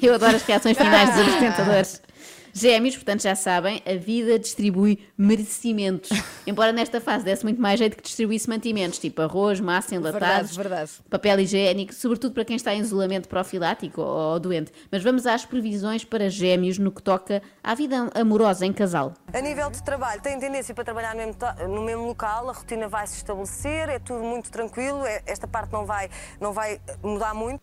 [0.00, 2.00] Eu adoro as reações finais dos apresentadores.
[2.56, 6.08] Gêmeos, portanto já sabem, a vida distribui merecimentos.
[6.46, 10.56] Embora nesta fase desse muito mais jeito que distribuísse mantimentos, tipo arroz, massa, enlatados, Verdade,
[10.56, 10.90] verdade.
[11.10, 14.70] papel higiênico, sobretudo para quem está em isolamento profilático ou, ou doente.
[14.88, 19.14] Mas vamos às previsões para gêmeos no que toca à vida amorosa em casal.
[19.32, 21.34] A nível de trabalho, tem tendência para trabalhar no mesmo,
[21.74, 25.72] no mesmo local, a rotina vai se estabelecer, é tudo muito tranquilo, é- esta parte
[25.72, 26.08] não vai,
[26.40, 27.60] não vai mudar muito.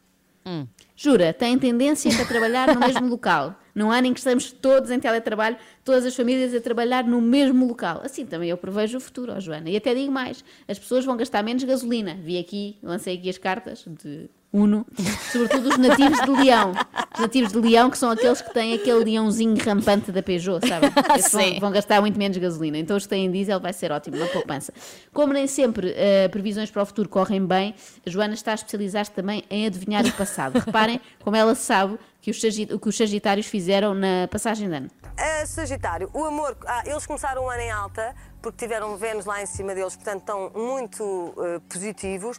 [0.95, 3.55] Jura, tem tendência para trabalhar no mesmo local.
[3.73, 7.67] Num ano em que estamos todos em teletrabalho, todas as famílias a trabalhar no mesmo
[7.67, 8.01] local.
[8.03, 9.69] Assim também eu prevejo o futuro, ó Joana.
[9.69, 12.15] E até digo mais: as pessoas vão gastar menos gasolina.
[12.15, 14.85] Vi aqui, lancei aqui as cartas de Uno,
[15.31, 16.73] sobretudo os nativos de Leão.
[17.13, 20.91] Os nativos de Leão, que são aqueles que têm aquele leãozinho rampante da Peugeot, sabem?
[21.17, 22.77] Esses vão, vão gastar muito menos gasolina.
[22.77, 24.73] Então os que têm diesel vai ser ótimo, uma poupança.
[25.13, 27.73] Como nem sempre eh, previsões para o futuro correm bem,
[28.05, 30.59] a Joana está a especializar-se também em adivinhar o passado.
[30.59, 34.91] Reparem como ela sabe que os, que os Sagitários fizeram na passagem de ano.
[35.17, 39.41] A Sagitário, o amor, ah, eles começaram o ano em alta, porque tiveram Vênus lá
[39.41, 42.37] em cima deles, portanto estão muito eh, positivos.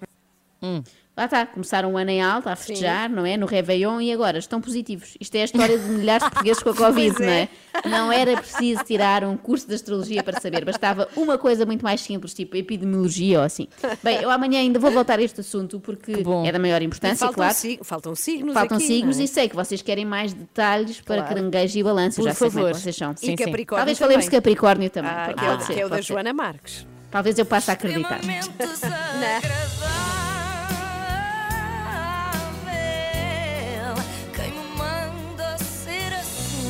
[1.14, 3.36] Lá está, começaram o ano em alta, a festejar, não é?
[3.36, 5.14] No Réveillon e agora estão positivos.
[5.20, 7.48] Isto é a história de milhares de portugueses com a Covid, não é.
[7.84, 7.88] é?
[7.88, 12.00] Não era preciso tirar um curso de astrologia para saber, bastava uma coisa muito mais
[12.00, 13.68] simples, tipo epidemiologia ou assim.
[14.02, 17.34] Bem, eu amanhã ainda vou voltar a este assunto porque é da maior importância, faltam,
[17.34, 17.54] claro.
[17.54, 19.24] sig- faltam signos Faltam aqui, signos não é?
[19.26, 21.28] e sei que vocês querem mais detalhes para Claro.
[21.34, 22.22] caranguejo e balança.
[22.22, 22.74] Por já sei como é favor.
[22.76, 23.14] que vocês são.
[23.22, 24.40] E Capricórnio Talvez falemos de também.
[24.40, 25.10] Capricórnio também.
[25.12, 26.02] Ah, Pode que é o- ser, que é o da ser.
[26.04, 26.86] Joana Marques.
[27.10, 28.20] Talvez eu passe a acreditar.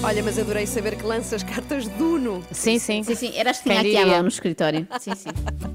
[0.04, 2.42] Olha, mas adorei saber que lanças cartas de Uno.
[2.50, 3.02] Sim, sim.
[3.04, 4.86] Sim, sim, era as que tinha aqui à mão no escritório.
[5.00, 5.30] Sim, sim.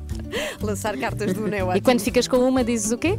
[0.61, 1.81] Lançar cartas de Uno é E ótimo.
[1.81, 3.17] quando ficas com uma, dizes o quê?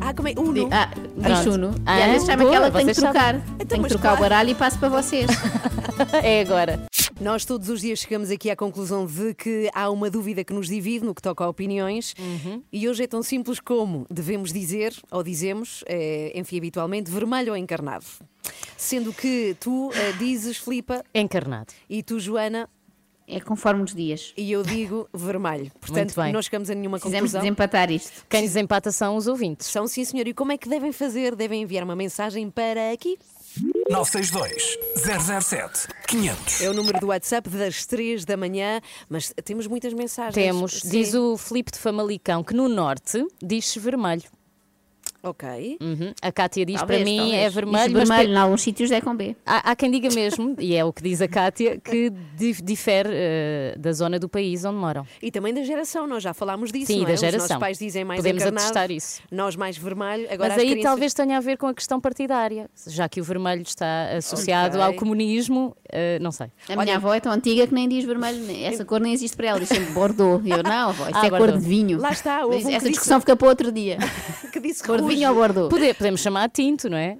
[0.00, 0.34] Ah, como é?
[0.38, 0.68] Uno.
[0.72, 1.50] Ah, diz Pronto.
[1.50, 1.74] Uno.
[1.84, 3.40] Ah, e às vezes chama boa, aquela que tem que trocar.
[3.68, 4.20] tem que trocar o claro.
[4.20, 5.28] baralho e passo para vocês.
[6.22, 6.80] É agora.
[7.20, 10.68] Nós todos os dias chegamos aqui à conclusão de que há uma dúvida que nos
[10.68, 12.14] divide no que toca a opiniões
[12.72, 17.56] e hoje é tão simples como devemos dizer, ou dizemos, eh, enfim, habitualmente, vermelho ou
[17.58, 18.06] encarnado.
[18.76, 21.74] Sendo que tu eh, dizes, Filipa, Encarnado.
[21.90, 22.66] e tu, Joana,
[23.28, 24.32] É conforme os dias.
[24.34, 25.70] e eu digo vermelho.
[25.78, 26.32] Portanto, bem.
[26.32, 27.42] não chegamos a nenhuma Precisamos conclusão.
[27.42, 28.24] desempatar isto.
[28.30, 29.66] Quem desempata são os ouvintes.
[29.66, 30.26] São sim, senhor.
[30.26, 31.36] E como é que devem fazer?
[31.36, 33.18] Devem enviar uma mensagem para aqui.
[33.90, 34.78] 962
[35.42, 36.60] 007 500.
[36.62, 40.34] É o número do WhatsApp das 3 da manhã, mas temos muitas mensagens.
[40.34, 40.90] Temos, Sim.
[40.90, 44.22] diz o Filipe de Famalicão, que no norte diz vermelho.
[45.22, 45.76] Ok.
[45.82, 46.12] Uhum.
[46.22, 47.42] A Cátia diz Talvez, para mim talvez.
[47.42, 49.36] é vermelho, Diz mas vermelho, em alguns sítios é com B.
[49.44, 53.10] há, há quem diga mesmo, e é o que diz a Cátia, que dif- difere
[53.12, 55.06] eh, da zona do país onde moram.
[55.22, 57.14] E também da geração, nós já falámos disso, Sim, não da é?
[57.14, 57.40] Os geração.
[57.48, 59.20] nossos pais dizem mais Podemos encarnado, atestar isso.
[59.30, 60.24] nós mais vermelho.
[60.30, 63.20] Agora Mas as aí crianças- talvez tenha a ver com a questão partidária, já que
[63.20, 64.86] o vermelho está associado Ok.
[64.86, 66.46] ao comunismo, eh, não sei.
[66.68, 69.48] A minha avó é tão antiga que nem diz vermelho, essa cor nem existe para
[69.48, 70.42] ela, diz sempre Bordeaux.
[70.46, 71.62] Eu, não, avó, isso Ah, é cor Bordeaux.
[71.62, 72.00] de vinho.
[72.00, 73.98] Lá está, Mas um essa disse- discussão fica para outro dia.
[74.50, 75.09] que disse Cor de.
[75.16, 75.68] Vinho ou Bordeaux?
[75.70, 77.18] Pode- podemos chamar tinto, não é?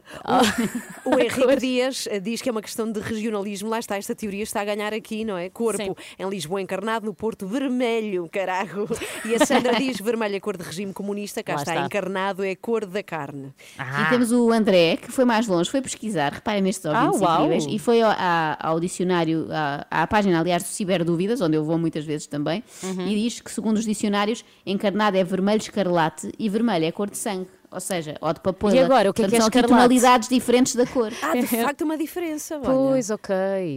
[1.05, 3.69] O Henrique Dias eh, diz que é uma questão de regionalismo.
[3.69, 5.49] Lá está, esta teoria está a ganhar aqui, não é?
[5.51, 5.95] Corpo Sim.
[6.19, 8.89] em Lisboa encarnado, no Porto vermelho, carago.
[9.25, 11.87] E a Sandra diz vermelho é cor de regime comunista, cá está, está.
[11.87, 13.53] encarnado é cor da carne.
[13.79, 14.03] Ah.
[14.07, 17.67] E temos o André, que foi mais longe, foi pesquisar, reparem nestes ouvintes Ah, incríveis,
[17.69, 18.13] e foi ao,
[18.59, 23.07] ao dicionário, à, à página, aliás, do Ciberdúvidas, onde eu vou muitas vezes também, Uhum.
[23.07, 27.17] e diz que, segundo os dicionários, encarnado é vermelho escarlate e vermelho é cor de
[27.19, 27.47] sangue.
[27.73, 28.77] Ou seja, ou de papoila.
[28.77, 29.83] E agora, o que é que é São aqui escarlate?
[29.85, 31.13] tonalidades diferentes da cor.
[31.23, 32.57] Ah, de facto, uma diferença.
[32.57, 32.65] olha.
[32.65, 33.35] Pois, ok,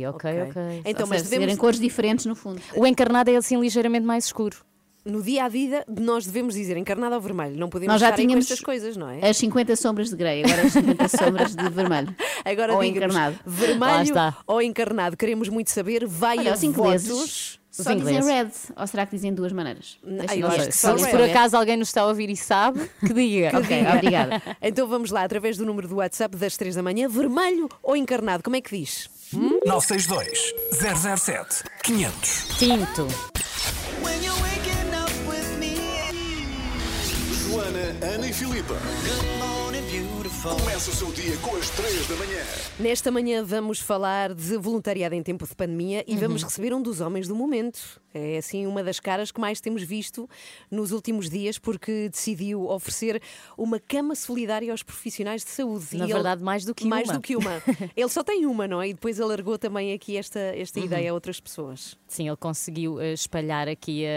[0.07, 0.61] ok, Ok.
[0.85, 2.59] Então, Ou mas seja, devemos, serem cores diferentes no fundo.
[2.75, 4.57] O encarnado é assim ligeiramente mais escuro.
[5.05, 7.55] no dia a dia, nós devemos dizer encarnado ou vermelho.
[7.57, 9.29] Não podemos Nós já estar aí com tínhamos estas coisas, não é?
[9.29, 12.15] As 50 sombras de grey, agora as 50 sombras de vermelho.
[12.45, 13.37] Agora Ou encarnado.
[13.45, 14.13] Vermelho
[14.47, 15.15] ou encarnado?
[15.17, 16.07] Queremos muito saber.
[16.07, 17.59] Vai Olha, a ingleses votos.
[17.75, 19.97] Os só dizem red, ou será que dizem de duas maneiras?
[20.03, 21.11] Deixa-me eu acho que Se, só se red.
[21.11, 23.57] por acaso alguém nos está a ouvir e sabe, que diga.
[23.57, 24.41] Ok, obrigada.
[24.61, 28.43] Então vamos lá, através do número do WhatsApp das 3 da manhã, vermelho ou encarnado?
[28.43, 29.09] Como é que diz?
[29.65, 30.53] 962
[31.17, 32.45] 007 500.
[32.59, 33.07] Tinto.
[37.49, 38.75] Joana, Ana e Filipa.
[40.43, 42.43] Começa o seu dia com as 3 da manhã.
[42.77, 46.99] Nesta manhã vamos falar de voluntariado em tempo de pandemia e vamos receber um dos
[46.99, 48.01] homens do momento.
[48.13, 50.29] É assim uma das caras que mais temos visto
[50.69, 53.21] nos últimos dias porque decidiu oferecer
[53.57, 55.85] uma cama solidária aos profissionais de saúde.
[55.93, 57.13] Na E ele- verdade, mais do que mais uma.
[57.15, 57.63] do que uma.
[57.95, 58.89] ele só tem uma, não é?
[58.89, 60.85] E depois alargou também aqui esta, esta Uhum.
[60.85, 61.97] ideia a outras pessoas.
[62.07, 64.09] Sim, ele conseguiu eh, espalhar aqui a,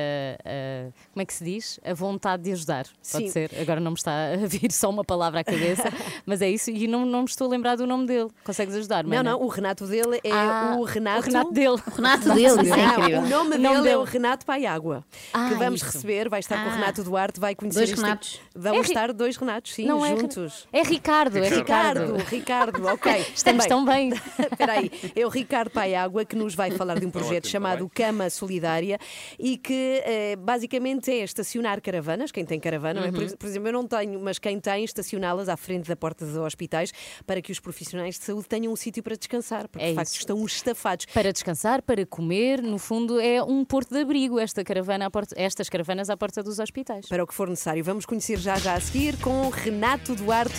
[0.45, 1.79] a- Como é que se diz?
[1.85, 2.85] A vontade de ajudar.
[2.85, 3.29] Pode Sim.
[3.31, 3.51] ser.
[3.59, 5.85] Agora não me está a vir só uma palavra à cabeça,
[6.25, 6.71] mas é isso.
[6.71, 8.29] E não, não me estou a lembrar do nome dele.
[8.45, 11.19] Consegues ajudar, Não, não, o Renato dele é Ah, o Renato.
[11.21, 11.69] O Renato dele.
[11.69, 13.21] O Renato dele, isso é Ah, incrível.
[13.21, 15.93] o nome O dele nome é o Renato Paiágua, Ah, que vamos isso.
[15.93, 16.77] receber, vai estar com o Ah.
[16.77, 18.41] Renato Duarte, vai conhecer Dois este- Renatos.
[18.55, 20.67] Vão É estar dois Renatos, sim, Não é juntos.
[20.73, 22.29] É Ricardo, é Ricardo, Ricardo.
[22.31, 23.12] Ricardo, ok.
[23.35, 24.11] Estamos tão bem.
[24.51, 28.29] Espera aí, é o Ricardo Paiágua que nos vai falar de um projeto chamado Cama
[28.31, 28.99] Solidária
[29.39, 33.11] e que eh, basicamente é estacionar caravanas, quem tem caravana, não é?
[33.11, 33.23] por, Uhum.
[33.25, 36.37] ex- por exemplo, eu não tenho, mas quem tem, estacioná-las à frente da porta dos
[36.37, 36.93] hospitais
[37.27, 40.09] para que os profissionais de saúde tenham um sítio para descansar, porque É de facto
[40.09, 40.19] isso.
[40.21, 41.07] estão estafados.
[41.07, 45.69] Para descansar, para comer, no fundo é um porto de abrigo esta caravana porta, estas
[45.69, 47.07] caravanas à porta dos hospitais.
[47.09, 50.55] Para o que for necessário, vamos conhecer já já a seguir com Renato Duarte,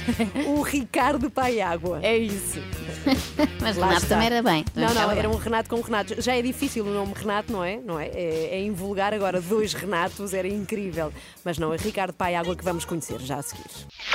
[0.47, 1.99] o Ricardo Paiágua.
[2.03, 2.59] É isso.
[3.61, 4.15] Mas Lá Renato está.
[4.15, 4.63] também era bem.
[4.63, 5.37] também Não, não, era bem.
[5.37, 6.21] um Renato com Renato.
[6.21, 7.77] Já é difícil o nome Renato, não é?
[7.77, 8.07] Não é?
[8.07, 11.11] É, é invulgar agora dois Renatos, era incrível.
[11.43, 13.63] Mas não, é Ricardo Paiágua que vamos conhecer já a seguir.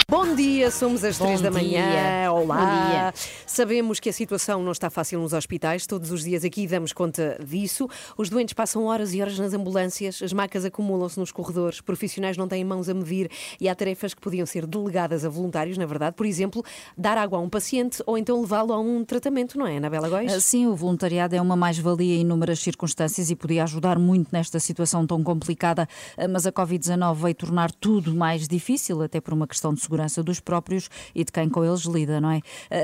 [0.09, 1.91] Bom dia, somos as três da manhã.
[1.91, 2.33] dia.
[2.33, 3.13] Olá.
[3.47, 5.87] Sabemos que a situação não está fácil nos hospitais.
[5.87, 7.89] Todos os dias aqui damos conta disso.
[8.17, 12.49] Os doentes passam horas e horas nas ambulâncias, as macas acumulam-se nos corredores, profissionais não
[12.49, 16.17] têm mãos a medir e há tarefas que podiam ser delegadas a voluntários, na verdade.
[16.17, 16.63] Por exemplo,
[16.97, 20.33] dar água a um paciente ou então levá-lo a um tratamento, não é, Anabela Góis?
[20.33, 24.59] Ah, Sim, o voluntariado é uma mais-valia em inúmeras circunstâncias e podia ajudar muito nesta
[24.59, 29.47] situação tão complicada, Ah, mas a Covid-19 veio tornar tudo mais difícil, até por uma
[29.47, 32.41] questão de segurança dos próprios e de quem com eles lida, não é?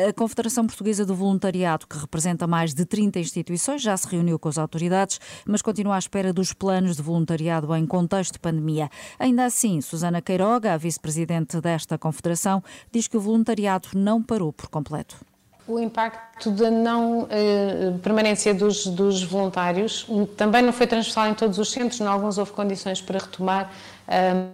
[0.08, 4.48] A Confederação Portuguesa do Voluntariado, que representa mais de 30 instituições, já se reuniu com
[4.48, 8.90] as autoridades, mas continua à espera dos planos de voluntariado em contexto de pandemia.
[9.18, 12.62] Ainda assim, Susana Queiroga, a vice-presidente desta confederação,
[12.92, 15.27] diz que o voluntariado não parou por completo.
[15.68, 21.58] O impacto da não eh, permanência dos, dos voluntários também não foi transversal em todos
[21.58, 23.70] os centros, em alguns houve condições para retomar,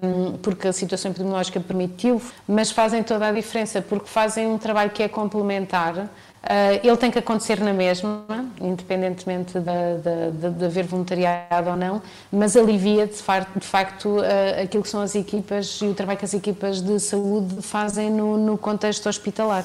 [0.03, 4.91] hum, porque a situação epidemiológica permitiu, mas fazem toda a diferença, porque fazem um trabalho
[4.91, 6.09] que é complementar.
[6.43, 8.25] Eh, ele tem que acontecer na mesma,
[8.61, 12.03] independentemente da- da- de, de haver voluntariado ou não,
[12.33, 16.25] mas alivia de, de facto eh, aquilo que são as equipas e o trabalho que
[16.25, 19.65] as equipas de saúde fazem no, no contexto hospitalar.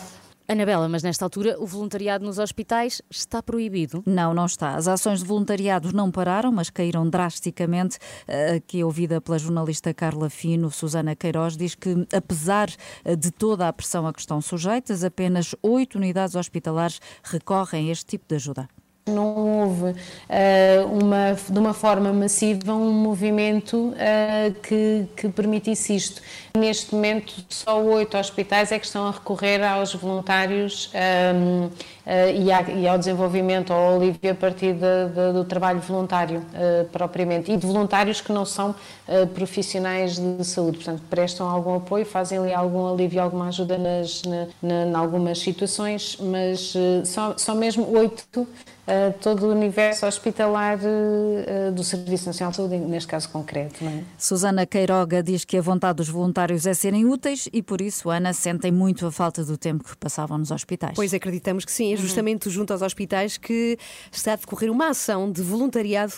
[0.52, 4.02] Anabela, mas nesta altura o voluntariado nos hospitais está proibido?
[4.04, 4.74] Não, não está.
[4.74, 8.00] As ações de voluntariado não pararam, mas caíram drasticamente.
[8.28, 12.68] Eh, Aqui ouvida pela jornalista Carla Fino, Susana Queiroz diz que, apesar
[13.06, 17.91] eh, de toda a pressão a que estão sujeitas, apenas oito unidades hospitalares recorrem a
[17.91, 18.68] este tipo de ajuda.
[19.10, 19.95] Não houve
[20.30, 26.22] eh, uma, de uma forma massiva um movimento eh, que, que permitisse isto.
[26.57, 31.70] Neste momento, só oito hospitais é que estão a recorrer aos voluntários ehm,
[32.05, 36.43] eh, e, à- e ao desenvolvimento, ao alívio a partir de- de- do trabalho voluntário,
[36.91, 37.51] propriamente.
[37.51, 38.74] E de voluntários que não são
[39.34, 44.47] profissionais de saúde, portanto, prestam algum apoio, fazem ali algum alívio, alguma ajuda nas, na,
[44.62, 46.74] na- em algumas situações, mas
[47.05, 48.47] só, só mesmo oito
[48.90, 53.84] uh, todo o universo hospitalar uh, do Serviço Nacional de Saúde, neste caso concreto.
[53.84, 54.04] Não é?
[54.18, 58.34] Susana Queiroga diz que a vontade dos voluntários é serem úteis e, por isso, Ana,
[58.34, 60.94] sentem muito a falta do tempo que passavam nos hospitais.
[60.96, 63.78] Pois acreditamos que sim, é justamente junto aos hospitais que
[64.12, 66.14] está a decorrer uma ação de voluntariado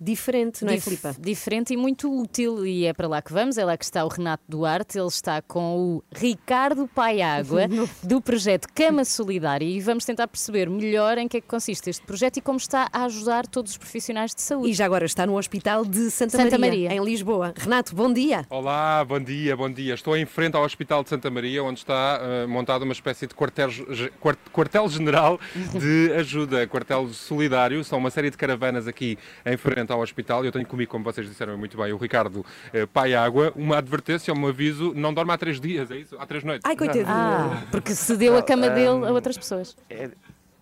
[0.00, 1.14] diferente, não é, Dif- Filipa?
[1.18, 3.58] Diferente e muito útil, e é para lá que vamos.
[3.58, 7.62] É lá que está o Renato Duarte, ele está com o Ricardo Paiágua,
[8.02, 12.04] do projeto Cama Solidária, e vamos tentar perceber melhor em que é que consiste este
[12.04, 14.70] projeto e como está a ajudar todos os profissionais de saúde.
[14.70, 16.94] E já agora está no Hospital de Santa, Santa Maria, Maria.
[16.94, 17.54] em Lisboa.
[17.56, 18.44] Renato, bom dia.
[18.50, 19.94] Olá, bom dia, bom dia.
[19.94, 23.34] Estou em frente ao Hospital de Santa Maria, onde está eh, montada uma espécie de
[23.34, 25.38] quartel- ge- quart- quartel-general
[25.78, 27.82] de ajuda, quartel solidário.
[27.84, 30.44] São uma série de caravanas aqui em frente ao hospital.
[30.44, 33.52] Eu tenho comigo, como vocês disseram muito bem, o Ricardo eh, Paiágua.
[33.56, 36.16] Uma advertência, um aviso, não dorme há três dias, é isso?
[36.18, 36.62] Há três noites.
[36.64, 37.06] Ai, coitadinho.
[37.08, 39.76] Ah, porque cedeu a cama dele a outras pessoas.
[39.88, 40.10] É,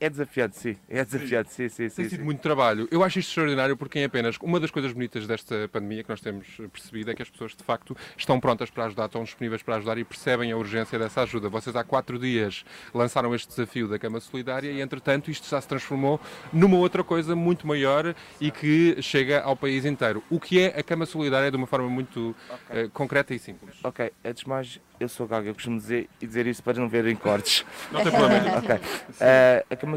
[0.04, 0.76] é desafiante, sim.
[0.88, 1.96] É desafiante, sim, sim, sim.
[1.96, 2.10] Tem sim.
[2.10, 2.86] sido muito trabalho.
[2.90, 6.20] Eu acho isto extraordinário porque, em apenas uma das coisas bonitas desta pandemia que nós
[6.20, 9.76] temos percebido é que as pessoas, de facto, estão prontas para ajudar, estão disponíveis para
[9.76, 11.48] ajudar e percebem a urgência dessa ajuda.
[11.48, 15.66] Vocês, há quatro dias, lançaram este desafio da Cama Solidária e, entretanto, isto já se
[15.66, 16.20] transformou
[16.52, 20.22] numa outra coisa muito maior e que chega ao país inteiro.
[20.28, 22.36] O que é a Cama Solidária de uma forma muito
[22.68, 23.76] eh, concreta e simples?
[23.82, 26.88] Ok, antes de mais, eu sou gaga, eu costumo dizer, e dizer isso para não
[26.88, 27.64] verem cortes.
[27.90, 28.58] Não tem problema.
[28.58, 28.80] ok.
[29.20, 29.93] Eh, a, Cama,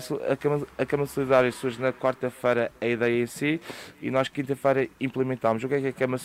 [0.78, 3.60] A, Cama, Solidária surge na quarta-feira a ideia em si
[4.02, 5.64] e nós quinta-feira implementámos.
[5.64, 6.18] O que é que a Cama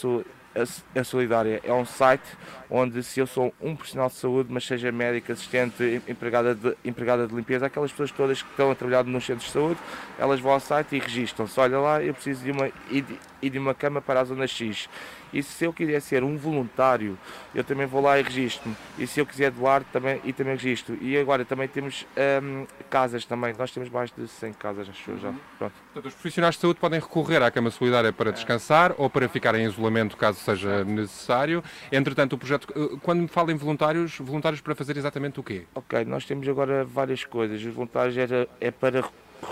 [0.95, 1.61] a, Solidária?
[1.65, 2.25] É um site
[2.71, 6.77] onde se eu sou um profissional de saúde, mas seja médica, assistente, em- empregada de,
[6.85, 9.81] empregada de limpeza, aquelas pessoas todas que estão a trabalhar nos centros de saúde,
[10.19, 11.59] elas vão ao site e registram-se.
[11.59, 14.47] Olha lá, eu preciso de uma, e de, e de uma cama para a zona
[14.47, 14.89] X.
[15.33, 17.19] E se eu quiser ser um voluntário,
[17.55, 18.77] eu também vou lá e registro-me.
[18.99, 20.97] E se eu quiser doar, também, e também registro.
[21.01, 22.07] E agora também temos
[22.43, 23.55] hum, casas também.
[23.59, 25.33] Nós temos mais de 100 casas, acho eu já.
[25.59, 25.73] Pronto.
[25.93, 29.55] Portanto, os profissionais de saúde podem recorrer à cama solidária para descansar ou para ficar
[29.55, 31.63] em isolamento caso seja necessário.
[31.91, 35.65] Entretanto, o projeto, eh, quando me fala em voluntários, voluntários para fazer exatamente o quê?
[35.75, 37.63] Ok, nós temos agora várias coisas.
[37.63, 39.05] Os voluntários era, é para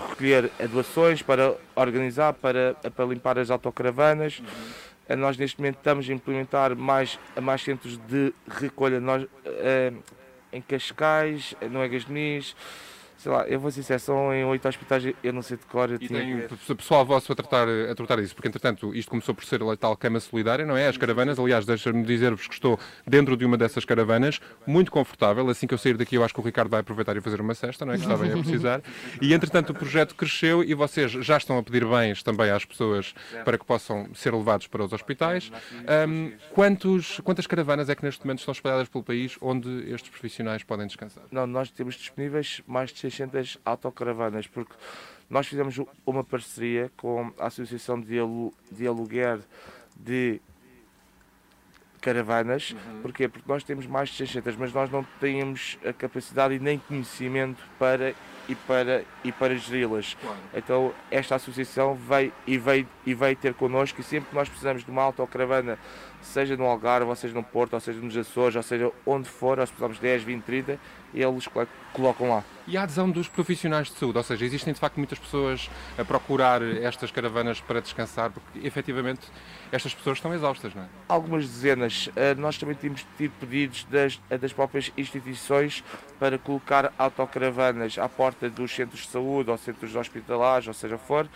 [0.09, 4.41] recolher doações, para organizar, para, para limpar as autocaravanas.
[4.43, 8.99] Eh, Nós neste momento estamos a implementar mais, mais centros de recolha.
[8.99, 9.93] Nós, eh,
[10.51, 12.55] em Cascais, no Egas Muniz,
[13.21, 15.89] sei lá, eu vou ser são em oito hospitais, eu não sei de cor.
[15.89, 19.35] Eu E tinha tem pessoal vosso a tratar, a tratar isso, porque entretanto isto começou
[19.35, 20.87] por ser a tal cama solidária, não é?
[20.87, 25.47] As caravanas, aliás, deixa-me dizer-vos que estou dentro de uma dessas caravanas, muito confortável.
[25.49, 27.53] Assim que eu sair daqui, eu acho que o Ricardo vai aproveitar e fazer uma
[27.53, 27.97] cesta, não é?
[27.97, 28.81] Que bem a precisar.
[29.21, 33.13] E entretanto o projeto cresceu e vocês já estão a pedir bens também às pessoas
[33.45, 35.51] para que possam ser levados para os hospitais.
[35.87, 40.63] Ahm, quantos, quantas caravanas é que neste momento estão espalhadas pelo país onde estes profissionais
[40.63, 41.23] podem descansar?
[41.31, 44.73] Não, nós temos disponíveis mais de 600 autocaravanas, porque
[45.29, 49.39] nós fizemos uma parceria com a Associação de, alu de Aluguer
[49.95, 50.41] de
[52.01, 52.75] Caravanas.
[53.01, 53.27] Porquê?
[53.29, 57.63] Porque nós temos mais de 600, mas nós não temos a capacidade e nem conhecimento
[57.77, 58.13] para
[58.49, 60.17] e para, e para geri-las.
[60.53, 64.83] Então esta associação veio e, veio e veio ter connosco e sempre que nós precisamos
[64.83, 65.77] de uma autocaravana,
[66.21, 69.57] seja no Algarve, ou seja no Porto, ou seja nos Açores, ou seja onde for,
[69.57, 70.77] nós precisamos de 10, 20, 30, e
[71.13, 72.43] eles colo- colocam lá.
[72.67, 76.05] E a adesão dos profissionais de saúde, ou seja, existem de facto muitas pessoas a
[76.05, 79.21] procurar estas caravanas para descansar, porque efetivamente
[79.71, 80.85] estas pessoas estão exaustas, não é?
[81.09, 82.09] algumas dezenas.
[82.15, 85.83] Eh, Nós também temos tido pedidos das, eh, das próprias instituições
[86.19, 91.27] para colocar autocaravanas à porta dos centros de saúde ou centros hospitalares, ou seja for,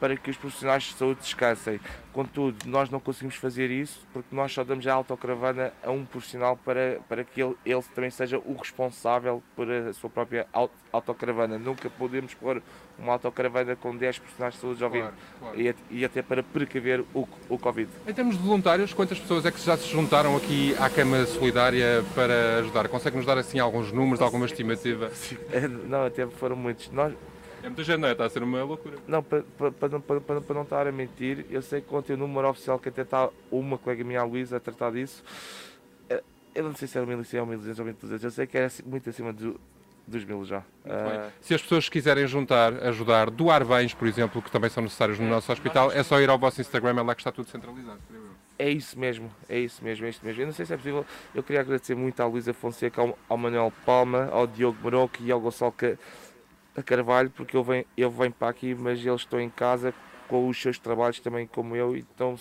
[0.00, 1.80] para que os profissionais de saúde descansem.
[2.12, 6.56] Contudo, nós não conseguimos fazer isso porque nós só damos a autocaravana a um profissional
[6.56, 11.58] para, para que ele, ele também seja o responsável por a sua própria au- autocaravana.
[11.58, 12.62] Nunca podemos pôr
[12.98, 15.10] uma autocaravana com 10 profissionais de saúde já ouvindo.
[15.40, 15.60] claro.
[15.60, 17.90] E, e até para precaver o, o Covid.
[18.06, 22.04] Em termos de voluntários, quantas pessoas é que já se juntaram aqui à Cama Solidária
[22.14, 22.86] para ajudar?
[22.88, 25.10] Consegue-nos dar assim alguns números, alguma estimativa?
[25.52, 26.90] Eh, Não, até foram muitos.
[26.92, 27.12] Nós,
[27.64, 28.12] É muita gente, não é?
[28.12, 28.96] Está a ser uma loucura.
[29.08, 32.12] não, para, para, para, não- para, para- não estar a mentir, eu sei que ontem
[32.12, 35.24] o número oficial que até está uma colega minha, a Luísa, a tratar disso,
[36.10, 36.22] eh,
[36.54, 38.82] eu não sei se era 1100 ou 1200 ou 1200, eu sei que era assim-
[38.84, 39.58] muito acima do-
[40.06, 40.62] dos mil já.
[40.84, 45.18] Ah, Se as pessoas quiserem juntar, ajudar, doar bens, por exemplo, que também são necessários
[45.18, 47.98] no nosso hospital, é só ir ao vosso Instagram, é lá que está tudo centralizado.
[48.58, 50.42] É isso mesmo, é isso mesmo, é isso mesmo.
[50.42, 51.04] Eu não sei se é possível.
[51.34, 55.32] Eu queria agradecer muito à Luísa Fonseca, ao, ao Manuel Palma, ao Diogo Maroco e
[55.32, 55.72] ao Gonçalo
[56.74, 59.94] Ca- Carvalho, porque eu venho, eu venho para aqui, mas eles estão em casa
[60.28, 62.34] com os seus trabalhos também, como eu, e, estão,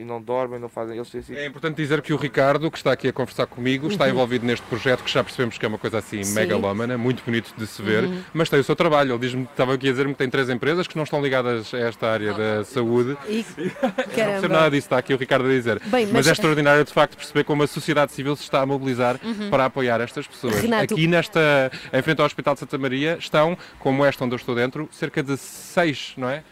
[0.00, 0.96] e não dormem, não fazem.
[0.96, 3.88] Eles têm assim, É importante dizer que o Ricardo, que está aqui a conversar comigo,
[3.88, 4.10] está Uhum.
[4.10, 6.34] envolvido neste projeto que já percebemos que é uma coisa assim Sim.
[6.34, 8.22] megalómana, muito bonito de se ver, Uhum.
[8.32, 9.12] mas tem o seu trabalho.
[9.12, 11.78] Ele diz-me, estava aqui a dizer-me que tem três empresas que não estão ligadas a
[11.78, 13.16] esta área da saúde.
[13.28, 13.44] E,
[13.82, 15.80] Não percebo nada disso, está aqui o Ricardo a dizer.
[15.86, 16.12] Bem, mas...
[16.14, 19.50] mas- é extraordinário de facto perceber como a sociedade civil se está a mobilizar Uhum.
[19.50, 20.60] para apoiar estas pessoas.
[20.60, 24.36] Renato- Aqui nesta, em frente ao Hospital de Santa Maria, estão, como esta onde eu
[24.36, 26.42] estou dentro, cerca de seis, não é?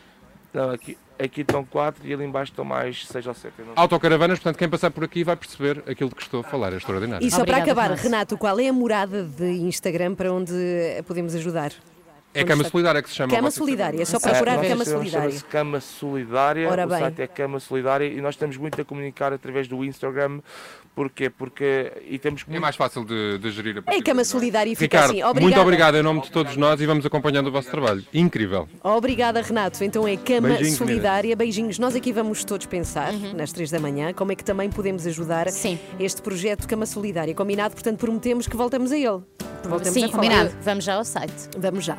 [0.52, 3.54] Não, aqui, aqui estão quatro e ali embaixo estão mais seis ou sete.
[3.58, 6.44] eu não- Autocaravanas, portanto, quem passar por aqui vai perceber aquilo de que estou a
[6.44, 6.72] falar.
[6.72, 7.26] É extraordinário.
[7.26, 10.52] E só para acabar, Renato, qual é a morada de Instagram para onde
[11.06, 11.72] podemos ajudar?
[12.34, 13.34] É Cama Solidária que se chama.
[13.34, 14.38] Cama Solidária, é só Instagram.
[14.38, 15.28] procurar nós Cama Solidária.
[15.30, 16.98] chama-se Cama Solidária, Ora o bem.
[16.98, 20.40] site é Cama Solidária e nós estamos muito a comunicar através do Instagram.
[20.94, 21.30] Porquê?
[21.30, 24.24] Porque e temos É mais fácil de, de gerir a É Cama é?
[24.24, 25.22] Solidária e fica Ricardo, assim.
[25.22, 25.40] Obrigada.
[25.40, 28.04] muito obrigado em nome de todos nós e vamos acompanhando o vosso trabalho.
[28.12, 28.68] Incrível.
[28.82, 29.82] Obrigada, Renato.
[29.82, 31.36] Então é Cama Beijinhos, Solidária.
[31.36, 31.78] Beijinhos.
[31.78, 35.46] Nós aqui vamos todos pensar, nas três da manhã, como é que também podemos ajudar
[35.98, 37.32] este projeto Cama Solidária.
[37.34, 37.74] Combinado?
[37.74, 39.22] Portanto, prometemos que voltamos a ele.
[39.64, 40.50] Voltamos Sim, a combinado.
[40.62, 41.48] Vamos já ao site.
[41.58, 41.98] Vamos já.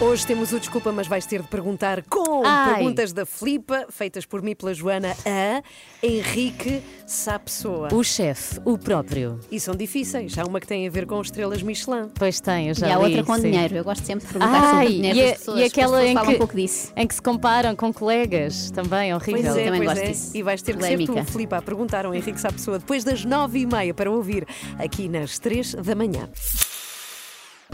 [0.00, 2.74] Hoje temos o Desculpa, mas vais ter de perguntar com Ai.
[2.74, 5.62] perguntas da Flipa, feitas por mim e pela Joana, a
[6.04, 7.88] Henrique Sapessoa.
[7.94, 9.38] O chefe, o próprio.
[9.52, 10.36] E são difíceis.
[10.36, 12.10] Há uma que tem a ver com estrelas Michelin.
[12.14, 13.42] Pois tem, eu já E há li, outra com sim.
[13.42, 13.76] dinheiro.
[13.76, 15.58] Eu gosto sempre de perguntar sobre Ai, dinheiro e, das pessoas.
[15.58, 16.92] e as aquela pessoas em que, um pouco disso.
[16.96, 19.42] em que se comparam com colegas, também horrível.
[19.44, 20.10] Pois é, também pois gosto é.
[20.10, 20.36] disso.
[20.36, 21.48] E vais ter que ser Polémica.
[21.48, 24.44] tu, a perguntar ao Henrique Sapessoa depois das nove e meia para ouvir
[24.78, 26.28] aqui nas três da manhã.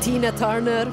[0.00, 0.86] Tina Turner,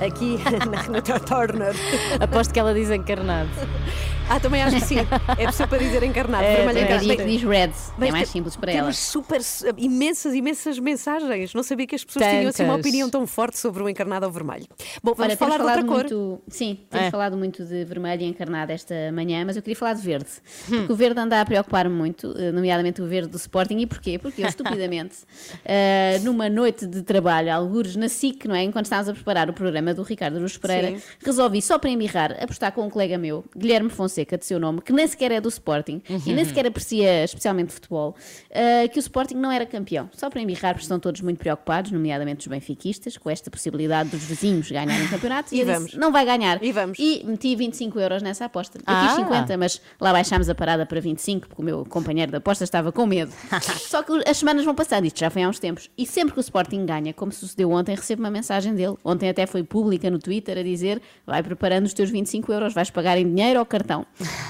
[0.00, 0.38] aqui
[0.70, 1.74] na Renata Turner.
[2.20, 3.50] Aposto que ela diz encarnado.
[4.28, 4.96] Ah, também acho que sim.
[5.38, 6.44] É pessoa para dizer encarnado.
[6.44, 7.04] É, vermelho encarnado.
[7.04, 8.92] dia que diz red, Mas é mais simples para temos ela.
[8.92, 9.40] super,
[9.76, 11.52] imensas, imensas mensagens.
[11.54, 12.86] Não sabia que as pessoas tinham assim uma Tantas.
[12.86, 14.66] opinião tão forte sobre o encarnado ao vermelho.
[15.02, 15.94] Bom, vamos Olha, falar de outra cor.
[15.98, 17.10] muito, sim, temos É.
[17.10, 20.28] falado muito de vermelho e encarnado esta manhã, mas eu queria falar de verde.
[20.70, 20.78] Hum.
[20.78, 23.78] Porque o verde anda a preocupar-me muito, eh, nomeadamente o verde do Sporting.
[23.78, 24.18] E porquê?
[24.18, 25.16] Porque eu, estupidamente,
[25.64, 28.62] eh, numa noite de trabalho, algures na SIC, não é?
[28.64, 31.02] Enquanto estávamos a preparar o programa do Ricardo Aruz Pereira, Sim.
[31.24, 34.13] resolvi, só para embirrar, apostar com um colega meu, Guilherme Fonseca.
[34.14, 37.72] Fonseca, de seu nome, que nem sequer é do Sporting e nem sequer aprecia especialmente
[37.72, 38.14] futebol,
[38.50, 40.08] uh, que o Sporting não era campeão.
[40.12, 44.22] Só para embirrar, porque estão todos muito preocupados, nomeadamente os benfiquistas, com esta possibilidade dos
[44.22, 45.52] vizinhos ganharem o campeonato.
[45.54, 45.86] E eu vamos.
[45.86, 46.62] Disse, não vai ganhar.
[46.62, 46.98] E vamos.
[46.98, 48.78] E meti 25 euros nessa aposta.
[48.78, 49.06] Eu Ah.
[49.08, 52.62] quis 50, mas lá baixámos a parada para 25, porque o meu companheiro de aposta
[52.62, 53.32] estava com medo.
[53.80, 55.90] Só que as semanas vão passando, isto já foi há uns tempos.
[55.98, 58.94] E sempre que o Sporting ganha, como sucedeu ontem, recebo uma mensagem dele.
[59.04, 62.90] Ontem até foi pública no Twitter a dizer: vai preparando os teus 25 euros, vais
[62.90, 64.03] pagar em dinheiro ou cartão.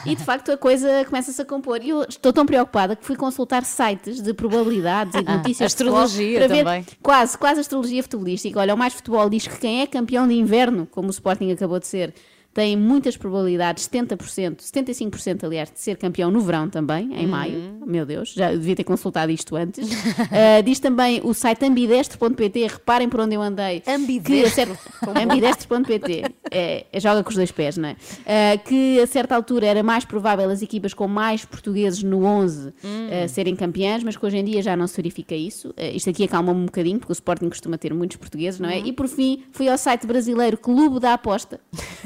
[0.07, 1.83] E de facto a coisa começa-se a compor.
[1.83, 5.73] E eu estou tão preocupada que fui consultar sites de probabilidades e de Ah, notícias
[5.73, 6.87] de futebol astrologia para ver também.
[7.03, 8.59] Quase, quase astrologia futebolística.
[8.59, 11.79] Olha, o Mais Futebol diz que quem é campeão de inverno, como o Sporting acabou
[11.79, 12.15] de ser,
[12.55, 17.81] tem muitas probabilidades, 70%, 75% aliás, de ser campeão no verão também, em maio.
[17.85, 19.91] Meu Deus, já devia ter consultado isto antes.
[19.91, 23.83] Uh, diz também o site ambidestre.pt, reparem por onde eu andei.
[23.87, 24.73] Ambidestre.
[25.21, 26.23] ambidestre.pt.
[26.51, 27.93] É, é, joga com os dois pés, não é?
[27.93, 32.69] Uh, que a certa altura era mais provável as equipas com mais portugueses no 11
[32.69, 32.73] uh,
[33.29, 35.75] serem campeãs, mas que hoje em dia já não se verifica isso.
[35.93, 38.79] Isto aqui acalma-me um bocadinho, porque o Sporting costuma ter muitos portugueses, não é?
[38.79, 41.59] E por fim, fui ao site brasileiro Clube da Aposta,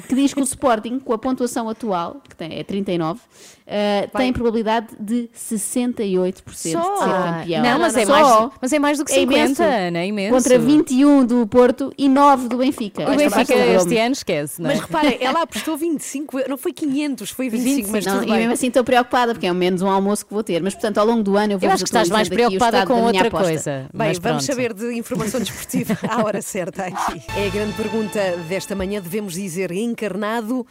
[0.08, 3.20] que diz que o Sporting, com a pontuação atual, que tem, é 39,
[3.68, 7.62] uh, tem probabilidade de 68% de ser Ah, campeão.
[7.62, 8.12] Não, mas é, Só.
[8.12, 9.62] mais, mas é mais do que É 50, imenso.
[9.62, 10.34] Ana, é imenso.
[10.34, 13.02] Contra 21 do Porto e 9 do Benfica.
[13.02, 13.74] O Esta Benfica sobrou-me.
[13.76, 14.74] este ano esquece, não é?
[14.74, 18.38] Mas repara, ela apostou 25, não foi 500, foi 25, mas Não, tudo e bem.
[18.38, 20.62] mesmo assim estou preocupada, porque é menos um almoço que vou ter.
[20.62, 23.02] Mas, portanto, ao longo do ano eu vou Eu acho que estás mais preocupada com
[23.02, 23.86] outra coisa.
[23.92, 24.56] Bem, mas vamos pronto.
[24.56, 27.22] saber de informação desportiva à hora certa aqui.
[27.36, 29.00] É a grande pergunta desta manhã.
[29.00, 30.66] Devemos dizer encarnado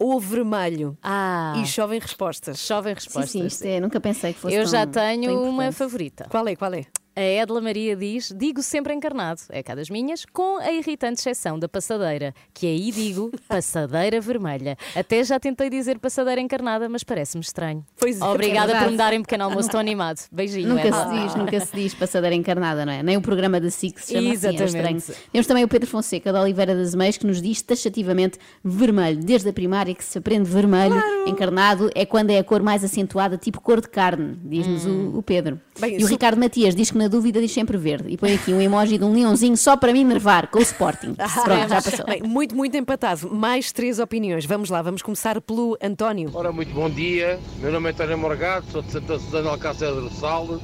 [0.00, 0.96] ou vermelho?
[1.02, 2.58] Ah, E chovem respostas.
[2.58, 3.30] chovem Sim, respostas.
[3.30, 6.26] sim, isto é, nunca pensei que fosse Eu tão- já tenho uma favorita.
[6.30, 6.56] Qual é?
[6.56, 6.86] Qual é?
[7.20, 11.58] A Edla Maria diz: digo sempre encarnado, é cá das minhas, com a irritante exceção
[11.58, 14.74] da passadeira, que aí digo passadeira vermelha.
[14.96, 17.84] Até já tentei dizer passadeira encarnada, mas parece-me estranho.
[17.98, 20.20] Pois é, Obrigada é por me darem pequeno almoço tão animado.
[20.32, 20.70] Beijinho.
[20.70, 21.10] Nunca Edla.
[21.10, 23.02] se diz, nunca se diz passadeira encarnada, não é?
[23.02, 24.96] Nem o programa da SIC se chama assim, é Exatamente.
[24.96, 25.20] estranho.
[25.30, 29.22] Temos também o Pedro Fonseca, da Oliveira das Meias, que nos diz taxativamente vermelho.
[29.22, 30.96] Desde a primária que se aprende vermelho,
[31.26, 35.22] encarnado, é quando é a cor mais acentuada, tipo cor de carne, diz-nos o, o
[35.22, 35.60] Pedro.
[35.78, 38.08] Bem, e o Ricardo Matias diz que na dúvida diz sempre verde.
[38.08, 41.14] E põe aqui um emoji de um leãozinho só para me enervar, com o Sporting.
[41.44, 42.06] Pronto, já passou.
[42.06, 43.30] Bem, muito, muito empatado.
[43.30, 44.46] Mais três opiniões.
[44.46, 46.30] Vamos lá, vamos começar pelo António.
[46.32, 47.38] Ora, muito bom dia.
[47.58, 50.60] Meu nome é António Morgado, sou de Santa Susana Alcácer do Sal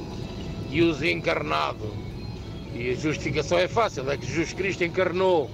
[0.69, 2.07] e uso encarnado.
[2.73, 5.49] E a justificação é fácil, é que Jesus Cristo encarnou,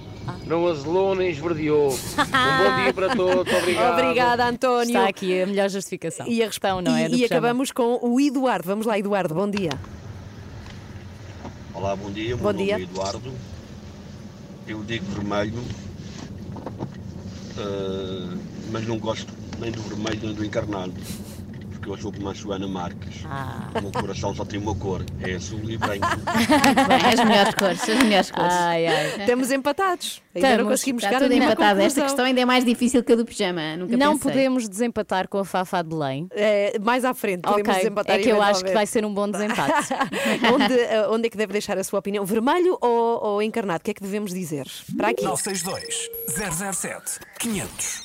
[0.46, 1.88] não azelou nem esverdeou.
[2.34, 4.00] Um bom dia para todos, obrigado.
[4.00, 4.96] Obrigada, António.
[4.96, 6.26] Está aqui a melhor justificação.
[6.26, 7.08] E a questão, não é?
[7.08, 8.66] E, e acabamos com o Eduardo.
[8.66, 9.70] Vamos lá, Eduardo, bom dia.
[11.84, 12.34] Olá, bom dia.
[12.34, 12.76] Bom meu nome dia.
[12.76, 13.30] é Eduardo.
[14.66, 15.62] Eu digo vermelho,
[17.58, 18.38] eh,
[18.72, 19.30] mas não gosto
[19.60, 20.94] nem do vermelho nem do encarnado.
[21.84, 23.24] Porque eu sou como a Joana Marques.
[23.26, 23.68] Ah.
[23.76, 26.06] O meu coração só tem uma cor, é azul e branco.
[26.88, 28.52] Bem, as melhores cores, as melhores cores.
[28.54, 29.20] Ai, ai.
[29.20, 30.22] Estamos empatados.
[30.34, 30.72] Ainda não Estamos.
[30.72, 31.80] conseguimos Está chegar tudo empatado.
[31.80, 33.76] Esta questão ainda é mais difícil que a do pijama.
[33.76, 34.32] Nunca Não pensei.
[34.32, 36.26] podemos desempatar com a Fafá de Belém.
[36.30, 39.12] É, mais à frente, podemos Ok, desempatar é que eu acho que vai ser um
[39.12, 39.88] bom desempate.
[40.52, 42.24] onde, eh, onde é que deve deixar a sua opinião?
[42.24, 43.80] Vermelho ou, ou encarnado?
[43.82, 44.66] O que é que devemos dizer?
[44.96, 45.22] Para aqui.
[45.22, 46.10] 962
[46.72, 48.04] 007 500.